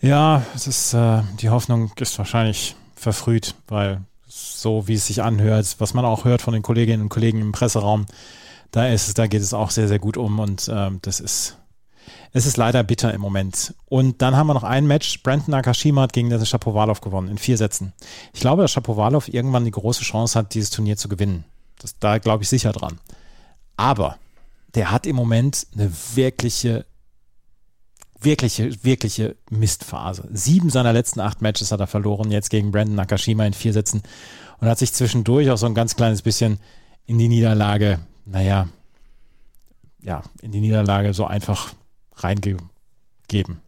Ja, 0.00 0.42
es 0.54 0.66
ist, 0.66 0.92
äh, 0.92 1.22
die 1.40 1.50
Hoffnung 1.50 1.90
ist 1.98 2.18
wahrscheinlich 2.18 2.76
verfrüht, 2.94 3.54
weil 3.68 4.02
so 4.26 4.86
wie 4.86 4.94
es 4.94 5.06
sich 5.06 5.22
anhört, 5.22 5.76
was 5.78 5.94
man 5.94 6.04
auch 6.04 6.24
hört 6.24 6.42
von 6.42 6.52
den 6.52 6.62
Kolleginnen 6.62 7.02
und 7.02 7.08
Kollegen 7.08 7.40
im 7.40 7.52
Presseraum, 7.52 8.06
da 8.70 8.88
ist 8.88 9.08
es, 9.08 9.14
da 9.14 9.26
geht 9.26 9.40
es 9.40 9.54
auch 9.54 9.70
sehr, 9.70 9.88
sehr 9.88 9.98
gut 9.98 10.16
um 10.16 10.38
und 10.38 10.70
ähm, 10.72 10.98
das 11.02 11.20
ist 11.20 11.56
es 12.32 12.46
ist 12.46 12.56
leider 12.56 12.82
bitter 12.82 13.12
im 13.14 13.20
Moment. 13.20 13.74
Und 13.86 14.22
dann 14.22 14.36
haben 14.36 14.46
wir 14.46 14.54
noch 14.54 14.64
ein 14.64 14.86
Match. 14.86 15.22
Brandon 15.22 15.52
Nakashima 15.52 16.02
hat 16.02 16.12
gegen 16.12 16.30
den 16.30 16.44
Shapovalov 16.44 17.00
gewonnen 17.00 17.28
in 17.28 17.38
vier 17.38 17.56
Sätzen. 17.56 17.92
Ich 18.32 18.40
glaube, 18.40 18.62
dass 18.62 18.72
Shapovalov 18.72 19.28
irgendwann 19.28 19.64
die 19.64 19.70
große 19.70 20.02
Chance 20.02 20.38
hat, 20.38 20.54
dieses 20.54 20.70
Turnier 20.70 20.96
zu 20.96 21.08
gewinnen. 21.08 21.44
Das, 21.78 21.98
da 21.98 22.18
glaube 22.18 22.42
ich 22.42 22.48
sicher 22.48 22.72
dran. 22.72 22.98
Aber 23.76 24.16
der 24.74 24.90
hat 24.90 25.06
im 25.06 25.16
Moment 25.16 25.66
eine 25.74 25.90
wirkliche, 26.14 26.86
wirkliche, 28.20 28.84
wirkliche 28.84 29.36
Mistphase. 29.50 30.28
Sieben 30.32 30.70
seiner 30.70 30.92
letzten 30.92 31.20
acht 31.20 31.42
Matches 31.42 31.72
hat 31.72 31.80
er 31.80 31.86
verloren, 31.86 32.30
jetzt 32.30 32.50
gegen 32.50 32.70
Brandon 32.70 32.96
Nakashima 32.96 33.46
in 33.46 33.54
vier 33.54 33.72
Sätzen 33.72 34.02
und 34.60 34.68
hat 34.68 34.78
sich 34.78 34.92
zwischendurch 34.92 35.50
auch 35.50 35.58
so 35.58 35.66
ein 35.66 35.74
ganz 35.74 35.96
kleines 35.96 36.22
bisschen 36.22 36.58
in 37.06 37.18
die 37.18 37.28
Niederlage, 37.28 38.00
naja, 38.24 38.68
ja, 40.02 40.22
in 40.40 40.52
die 40.52 40.60
Niederlage 40.60 41.14
so 41.14 41.24
einfach 41.24 41.72
reingegeben. 42.16 43.60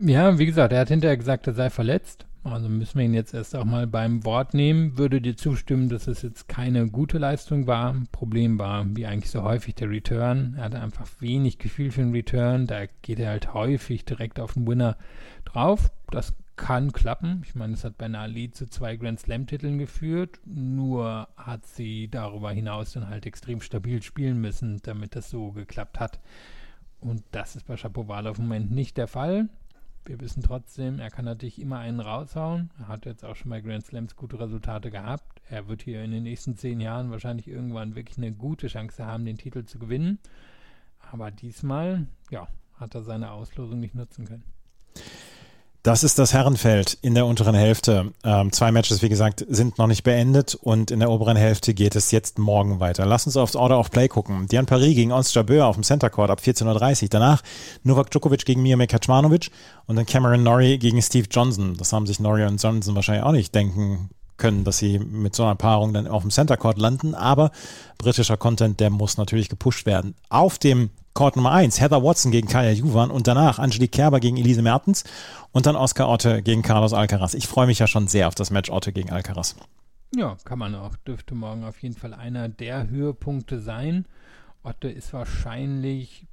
Ja, 0.00 0.38
wie 0.38 0.46
gesagt, 0.46 0.72
er 0.72 0.80
hat 0.80 0.88
hinterher 0.88 1.16
gesagt, 1.16 1.46
er 1.46 1.54
sei 1.54 1.70
verletzt. 1.70 2.26
Also 2.44 2.68
müssen 2.68 2.98
wir 2.98 3.04
ihn 3.04 3.14
jetzt 3.14 3.34
erst 3.34 3.54
auch 3.54 3.64
mal 3.64 3.86
beim 3.86 4.24
Wort 4.24 4.52
nehmen. 4.52 4.98
Würde 4.98 5.20
dir 5.20 5.36
zustimmen, 5.36 5.88
dass 5.88 6.08
es 6.08 6.22
jetzt 6.22 6.48
keine 6.48 6.88
gute 6.88 7.18
Leistung 7.18 7.68
war. 7.68 7.94
Problem 8.10 8.58
war, 8.58 8.84
wie 8.96 9.06
eigentlich 9.06 9.30
so 9.30 9.44
häufig, 9.44 9.76
der 9.76 9.90
Return. 9.90 10.54
Er 10.56 10.64
hatte 10.64 10.80
einfach 10.80 11.06
wenig 11.20 11.58
Gefühl 11.58 11.92
für 11.92 12.00
den 12.00 12.12
Return. 12.12 12.66
Da 12.66 12.86
geht 13.02 13.20
er 13.20 13.30
halt 13.30 13.54
häufig 13.54 14.04
direkt 14.04 14.40
auf 14.40 14.54
den 14.54 14.66
Winner 14.66 14.96
drauf. 15.44 15.92
Das 16.10 16.34
kann 16.56 16.92
klappen. 16.92 17.42
Ich 17.44 17.54
meine, 17.54 17.74
es 17.74 17.84
hat 17.84 17.96
bei 17.96 18.08
Nali 18.08 18.50
zu 18.50 18.66
zwei 18.66 18.96
Grand 18.96 19.20
Slam-Titeln 19.20 19.78
geführt. 19.78 20.40
Nur 20.44 21.28
hat 21.36 21.64
sie 21.66 22.08
darüber 22.08 22.50
hinaus 22.50 22.92
dann 22.92 23.08
halt 23.08 23.24
extrem 23.24 23.60
stabil 23.60 24.02
spielen 24.02 24.40
müssen, 24.40 24.80
damit 24.82 25.14
das 25.14 25.30
so 25.30 25.52
geklappt 25.52 26.00
hat. 26.00 26.18
Und 27.02 27.24
das 27.32 27.56
ist 27.56 27.66
bei 27.66 27.76
Shapovalov 27.76 28.38
im 28.38 28.44
Moment 28.44 28.70
nicht 28.70 28.96
der 28.96 29.08
Fall. 29.08 29.48
Wir 30.04 30.20
wissen 30.20 30.42
trotzdem, 30.42 30.98
er 30.98 31.10
kann 31.10 31.24
natürlich 31.24 31.60
immer 31.60 31.78
einen 31.78 32.00
raushauen. 32.00 32.70
Er 32.78 32.88
hat 32.88 33.06
jetzt 33.06 33.24
auch 33.24 33.36
schon 33.36 33.50
bei 33.50 33.60
Grand 33.60 33.84
Slams 33.84 34.16
gute 34.16 34.38
Resultate 34.38 34.90
gehabt. 34.90 35.42
Er 35.48 35.68
wird 35.68 35.82
hier 35.82 36.02
in 36.02 36.12
den 36.12 36.22
nächsten 36.22 36.56
zehn 36.56 36.80
Jahren 36.80 37.10
wahrscheinlich 37.10 37.48
irgendwann 37.48 37.94
wirklich 37.96 38.18
eine 38.18 38.32
gute 38.32 38.68
Chance 38.68 39.04
haben, 39.04 39.24
den 39.24 39.36
Titel 39.36 39.64
zu 39.64 39.78
gewinnen. 39.78 40.18
Aber 41.10 41.30
diesmal, 41.30 42.06
ja, 42.30 42.48
hat 42.74 42.94
er 42.94 43.02
seine 43.02 43.32
Auslosung 43.32 43.80
nicht 43.80 43.94
nutzen 43.94 44.26
können. 44.26 44.44
Das 45.82 46.04
ist 46.04 46.20
das 46.20 46.32
Herrenfeld 46.32 46.96
in 47.02 47.16
der 47.16 47.26
unteren 47.26 47.56
Hälfte. 47.56 48.12
Ähm, 48.22 48.52
zwei 48.52 48.70
Matches, 48.70 49.02
wie 49.02 49.08
gesagt, 49.08 49.44
sind 49.48 49.78
noch 49.78 49.88
nicht 49.88 50.04
beendet 50.04 50.54
und 50.54 50.92
in 50.92 51.00
der 51.00 51.10
oberen 51.10 51.36
Hälfte 51.36 51.74
geht 51.74 51.96
es 51.96 52.12
jetzt 52.12 52.38
morgen 52.38 52.78
weiter. 52.78 53.04
Lass 53.04 53.26
uns 53.26 53.36
aufs 53.36 53.56
Order 53.56 53.80
of 53.80 53.90
Play 53.90 54.06
gucken. 54.06 54.46
Dian 54.46 54.66
Paris 54.66 54.94
gegen 54.94 55.10
Ons 55.10 55.34
Jabeur 55.34 55.66
auf 55.66 55.74
dem 55.74 55.82
Center 55.82 56.08
Court 56.08 56.30
ab 56.30 56.38
14.30 56.38 57.02
Uhr. 57.02 57.08
Danach 57.10 57.42
Novak 57.82 58.12
Djokovic 58.12 58.44
gegen 58.44 58.62
Miomir 58.62 58.86
Kaczmanowicz 58.86 59.50
und 59.86 59.96
dann 59.96 60.06
Cameron 60.06 60.44
Norrie 60.44 60.78
gegen 60.78 61.02
Steve 61.02 61.26
Johnson. 61.28 61.76
Das 61.76 61.92
haben 61.92 62.06
sich 62.06 62.20
Norrie 62.20 62.44
und 62.44 62.62
Johnson 62.62 62.94
wahrscheinlich 62.94 63.24
auch 63.24 63.32
nicht 63.32 63.52
denken 63.52 64.10
können, 64.36 64.62
dass 64.62 64.78
sie 64.78 65.00
mit 65.00 65.34
so 65.34 65.42
einer 65.42 65.56
Paarung 65.56 65.92
dann 65.92 66.06
auf 66.06 66.22
dem 66.22 66.30
Center 66.30 66.56
Court 66.56 66.78
landen. 66.78 67.16
Aber 67.16 67.50
britischer 67.98 68.36
Content, 68.36 68.78
der 68.78 68.90
muss 68.90 69.16
natürlich 69.16 69.48
gepusht 69.48 69.84
werden. 69.84 70.14
Auf 70.28 70.58
dem 70.58 70.90
Court 71.14 71.36
Nummer 71.36 71.52
1, 71.52 71.80
Heather 71.80 72.02
Watson 72.02 72.32
gegen 72.32 72.48
Kaya 72.48 72.70
Juvan 72.70 73.10
und 73.10 73.26
danach 73.26 73.58
Angelique 73.58 73.92
Kerber 73.92 74.18
gegen 74.18 74.38
Elise 74.38 74.62
Mertens 74.62 75.04
und 75.52 75.66
dann 75.66 75.76
Oscar 75.76 76.08
Otte 76.08 76.42
gegen 76.42 76.62
Carlos 76.62 76.94
Alcaraz. 76.94 77.34
Ich 77.34 77.46
freue 77.46 77.66
mich 77.66 77.78
ja 77.78 77.86
schon 77.86 78.08
sehr 78.08 78.28
auf 78.28 78.34
das 78.34 78.50
Match 78.50 78.70
Otte 78.70 78.92
gegen 78.92 79.10
Alcaraz. 79.10 79.56
Ja, 80.14 80.36
kann 80.44 80.58
man 80.58 80.74
auch. 80.74 80.96
Dürfte 80.96 81.34
morgen 81.34 81.64
auf 81.64 81.82
jeden 81.82 81.94
Fall 81.94 82.14
einer 82.14 82.48
der 82.48 82.88
Höhepunkte 82.88 83.60
sein. 83.60 84.06
Otte 84.62 84.88
ist 84.88 85.12
wahrscheinlich 85.12 86.26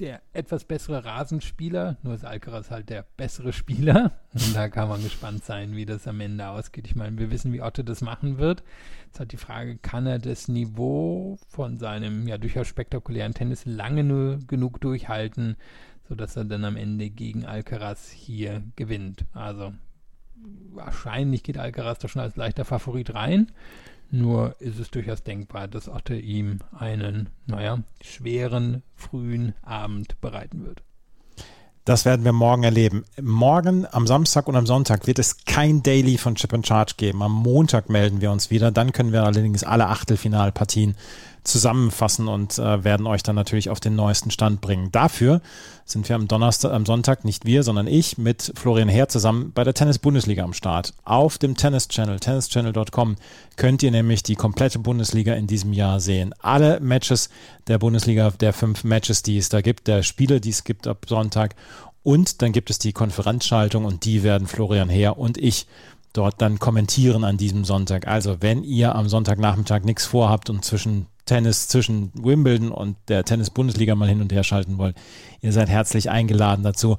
der 0.00 0.22
etwas 0.32 0.64
bessere 0.64 1.04
Rasenspieler, 1.04 1.98
nur 2.02 2.14
ist 2.14 2.24
Alcaraz 2.24 2.70
halt 2.70 2.88
der 2.88 3.04
bessere 3.16 3.52
Spieler. 3.52 4.12
Und 4.32 4.56
da 4.56 4.68
kann 4.68 4.88
man 4.88 5.02
gespannt 5.02 5.44
sein, 5.44 5.76
wie 5.76 5.84
das 5.84 6.08
am 6.08 6.20
Ende 6.20 6.48
ausgeht. 6.48 6.86
Ich 6.86 6.96
meine, 6.96 7.18
wir 7.18 7.30
wissen, 7.30 7.52
wie 7.52 7.60
Otte 7.60 7.84
das 7.84 8.00
machen 8.00 8.38
wird. 8.38 8.62
Jetzt 9.06 9.20
hat 9.20 9.32
die 9.32 9.36
Frage, 9.36 9.76
kann 9.76 10.06
er 10.06 10.18
das 10.18 10.48
Niveau 10.48 11.38
von 11.48 11.76
seinem 11.76 12.26
ja 12.26 12.38
durchaus 12.38 12.66
spektakulären 12.66 13.34
Tennis 13.34 13.66
lange 13.66 14.02
nur 14.02 14.38
genug 14.46 14.80
durchhalten, 14.80 15.56
sodass 16.08 16.36
er 16.36 16.46
dann 16.46 16.64
am 16.64 16.76
Ende 16.76 17.10
gegen 17.10 17.44
Alcaraz 17.44 18.10
hier 18.10 18.62
gewinnt. 18.76 19.26
Also 19.34 19.74
wahrscheinlich 20.72 21.42
geht 21.42 21.58
Alcaraz 21.58 21.98
da 21.98 22.08
schon 22.08 22.22
als 22.22 22.36
leichter 22.36 22.64
Favorit 22.64 23.14
rein. 23.14 23.52
Nur 24.10 24.56
ist 24.60 24.78
es 24.80 24.90
durchaus 24.90 25.22
denkbar, 25.22 25.68
dass 25.68 25.88
Otte 25.88 26.16
ihm 26.16 26.58
einen, 26.76 27.28
naja, 27.46 27.78
schweren, 28.00 28.82
frühen 28.96 29.54
Abend 29.62 30.20
bereiten 30.20 30.64
wird. 30.64 30.82
Das 31.84 32.04
werden 32.04 32.24
wir 32.24 32.32
morgen 32.32 32.62
erleben. 32.62 33.04
Morgen, 33.20 33.86
am 33.90 34.06
Samstag 34.06 34.48
und 34.48 34.56
am 34.56 34.66
Sonntag 34.66 35.06
wird 35.06 35.18
es 35.18 35.44
kein 35.44 35.82
Daily 35.82 36.18
von 36.18 36.34
Chip 36.34 36.52
and 36.52 36.66
Charge 36.66 36.94
geben. 36.96 37.22
Am 37.22 37.32
Montag 37.32 37.88
melden 37.88 38.20
wir 38.20 38.30
uns 38.30 38.50
wieder. 38.50 38.70
Dann 38.70 38.92
können 38.92 39.12
wir 39.12 39.24
allerdings 39.24 39.64
alle 39.64 39.86
Achtelfinalpartien 39.86 40.94
zusammenfassen 41.44 42.28
und 42.28 42.58
äh, 42.58 42.84
werden 42.84 43.06
euch 43.06 43.22
dann 43.22 43.36
natürlich 43.36 43.70
auf 43.70 43.80
den 43.80 43.94
neuesten 43.94 44.30
Stand 44.30 44.60
bringen. 44.60 44.90
Dafür 44.92 45.40
sind 45.84 46.08
wir 46.08 46.16
am 46.16 46.28
Donnerstag, 46.28 46.72
am 46.72 46.86
Sonntag, 46.86 47.24
nicht 47.24 47.44
wir, 47.44 47.62
sondern 47.62 47.86
ich 47.86 48.18
mit 48.18 48.52
Florian 48.56 48.88
Herr 48.88 49.08
zusammen 49.08 49.52
bei 49.52 49.64
der 49.64 49.74
Tennis-Bundesliga 49.74 50.44
am 50.44 50.52
Start. 50.52 50.94
Auf 51.04 51.38
dem 51.38 51.56
Tennis-Channel, 51.56 52.20
tennischannel.com, 52.20 53.16
könnt 53.56 53.82
ihr 53.82 53.90
nämlich 53.90 54.22
die 54.22 54.36
komplette 54.36 54.78
Bundesliga 54.78 55.34
in 55.34 55.46
diesem 55.46 55.72
Jahr 55.72 56.00
sehen. 56.00 56.34
Alle 56.40 56.80
Matches 56.80 57.30
der 57.66 57.78
Bundesliga, 57.78 58.30
der 58.30 58.52
fünf 58.52 58.84
Matches, 58.84 59.22
die 59.22 59.38
es 59.38 59.48
da 59.48 59.60
gibt, 59.60 59.88
der 59.88 60.02
Spiele, 60.02 60.40
die 60.40 60.50
es 60.50 60.64
gibt 60.64 60.86
ab 60.86 61.06
Sonntag. 61.08 61.54
Und 62.02 62.40
dann 62.42 62.52
gibt 62.52 62.70
es 62.70 62.78
die 62.78 62.92
Konferenzschaltung 62.92 63.84
und 63.84 64.04
die 64.04 64.22
werden 64.22 64.46
Florian 64.46 64.88
Herr 64.88 65.18
und 65.18 65.36
ich 65.36 65.66
dort 66.12 66.40
dann 66.40 66.58
kommentieren 66.58 67.24
an 67.24 67.36
diesem 67.36 67.64
Sonntag. 67.64 68.06
Also 68.06 68.38
wenn 68.40 68.64
ihr 68.64 68.94
am 68.94 69.08
Sonntagnachmittag 69.08 69.82
nichts 69.82 70.06
vorhabt 70.06 70.50
und 70.50 70.64
zwischen 70.64 71.06
Tennis 71.24 71.68
zwischen 71.68 72.10
Wimbledon 72.14 72.70
und 72.70 72.96
der 73.08 73.24
Tennis-Bundesliga 73.24 73.94
mal 73.94 74.08
hin 74.08 74.20
und 74.20 74.32
her 74.32 74.44
schalten 74.44 74.78
wollt, 74.78 74.96
ihr 75.40 75.52
seid 75.52 75.68
herzlich 75.68 76.10
eingeladen 76.10 76.62
dazu. 76.62 76.96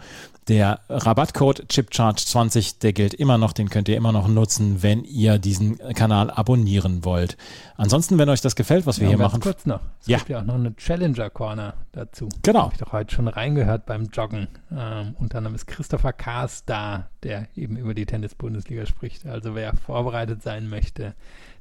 Der 0.48 0.80
Rabattcode 0.90 1.66
ChipCharge20, 1.72 2.80
der 2.80 2.94
gilt 2.94 3.14
immer 3.14 3.38
noch, 3.38 3.54
den 3.54 3.70
könnt 3.70 3.88
ihr 3.88 3.96
immer 3.96 4.12
noch 4.12 4.28
nutzen, 4.28 4.82
wenn 4.82 5.04
ihr 5.04 5.38
diesen 5.38 5.78
Kanal 5.94 6.32
abonnieren 6.32 7.06
wollt. 7.06 7.38
Ansonsten, 7.78 8.18
wenn 8.18 8.28
euch 8.28 8.42
das 8.42 8.56
gefällt, 8.56 8.88
was 8.88 9.00
wir 9.00 9.06
ja, 9.06 9.10
hier 9.16 9.18
machen. 9.20 9.40
kurz 9.40 9.68
noch. 9.68 9.82
Es 10.02 10.08
ja. 10.08 10.18
gibt 10.18 10.30
ja 10.30 10.40
auch 10.40 10.46
noch 10.46 10.56
eine 10.56 10.76
Challenger 10.76 11.30
Corner 11.30 11.76
dazu. 11.92 12.28
Genau. 12.42 12.64
Habe 12.64 12.74
ich 12.74 12.80
doch 12.80 12.92
heute 12.92 13.14
schon 13.14 13.28
reingehört 13.28 13.86
beim 13.86 14.06
Joggen. 14.06 14.48
Ähm, 14.76 15.16
unter 15.20 15.38
anderem 15.38 15.56
ist 15.56 15.68
Christopher 15.68 16.12
Kaas 16.12 16.66
da, 16.66 17.08
der 17.22 17.48
eben 17.56 17.78
über 17.78 17.94
die 17.94 18.08
Tennis-Bundesliga 18.08 18.88
spricht. 18.88 19.28
Also 19.28 19.54
wer 19.54 19.76
vorbereitet 19.76 20.42
sein 20.42 20.68
möchte, 20.70 21.14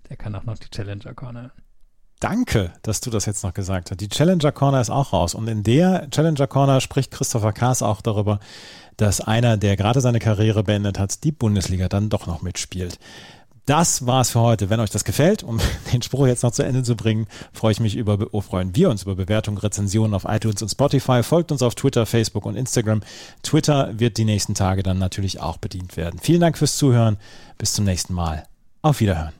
der 0.09 0.16
kann 0.16 0.35
auch 0.35 0.44
noch 0.44 0.59
die 0.59 0.70
Challenger 0.70 1.12
Corner 1.12 1.53
Danke, 2.20 2.72
dass 2.83 3.00
du 3.00 3.09
das 3.09 3.24
jetzt 3.24 3.42
noch 3.44 3.54
gesagt 3.54 3.90
hast. 3.90 4.00
Die 4.00 4.09
Challenger 4.11 4.52
Corner 4.52 4.80
ist 4.80 4.90
auch 4.90 5.14
raus. 5.14 5.35
Und 5.35 5.48
in 5.48 5.62
der 5.62 6.09
Challenger 6.11 6.46
Corner 6.46 6.83
spricht 6.83 7.11
Christopher 7.11 7.54
Kaas 7.54 7.83
auch 7.83 8.02
darüber, 8.02 8.40
dass 8.98 9.22
einer, 9.22 9.56
der 9.56 9.76
gerade 9.76 10.02
seine 10.02 10.18
Karriere 10.18 10.62
beendet 10.62 10.98
hat, 10.98 11.24
die 11.24 11.33
Bundesliga 11.33 11.88
dann 11.88 12.11
doch 12.11 12.26
noch 12.26 12.42
mitspielt. 12.42 12.98
Das 13.64 14.04
war's 14.04 14.30
für 14.30 14.40
heute. 14.40 14.68
Wenn 14.68 14.80
euch 14.80 14.90
das 14.90 15.04
gefällt, 15.04 15.42
um 15.42 15.61
den 15.92 16.02
Spruch 16.02 16.26
jetzt 16.26 16.42
noch 16.42 16.52
zu 16.52 16.62
Ende 16.62 16.83
zu 16.83 16.94
bringen, 16.94 17.26
freue 17.54 17.72
ich 17.72 17.80
mich 17.80 17.96
über, 17.96 18.18
oh, 18.33 18.42
freuen 18.42 18.76
wir 18.76 18.90
uns 18.90 19.04
über 19.04 19.14
Bewertungen, 19.14 19.56
Rezensionen 19.56 20.12
auf 20.12 20.26
iTunes 20.28 20.61
und 20.61 20.68
Spotify. 20.68 21.22
Folgt 21.22 21.52
uns 21.52 21.62
auf 21.62 21.74
Twitter, 21.74 22.04
Facebook 22.04 22.44
und 22.44 22.56
Instagram. 22.56 23.00
Twitter 23.42 23.98
wird 23.98 24.18
die 24.18 24.26
nächsten 24.26 24.54
Tage 24.54 24.83
dann 24.83 24.98
natürlich 24.98 25.40
auch 25.40 25.56
bedient 25.56 25.96
werden. 25.96 26.20
Vielen 26.20 26.40
Dank 26.40 26.59
fürs 26.59 26.76
Zuhören. 26.76 27.16
Bis 27.56 27.72
zum 27.72 27.87
nächsten 27.87 28.12
Mal. 28.12 28.44
Auf 28.83 29.00
Wiederhören. 29.00 29.39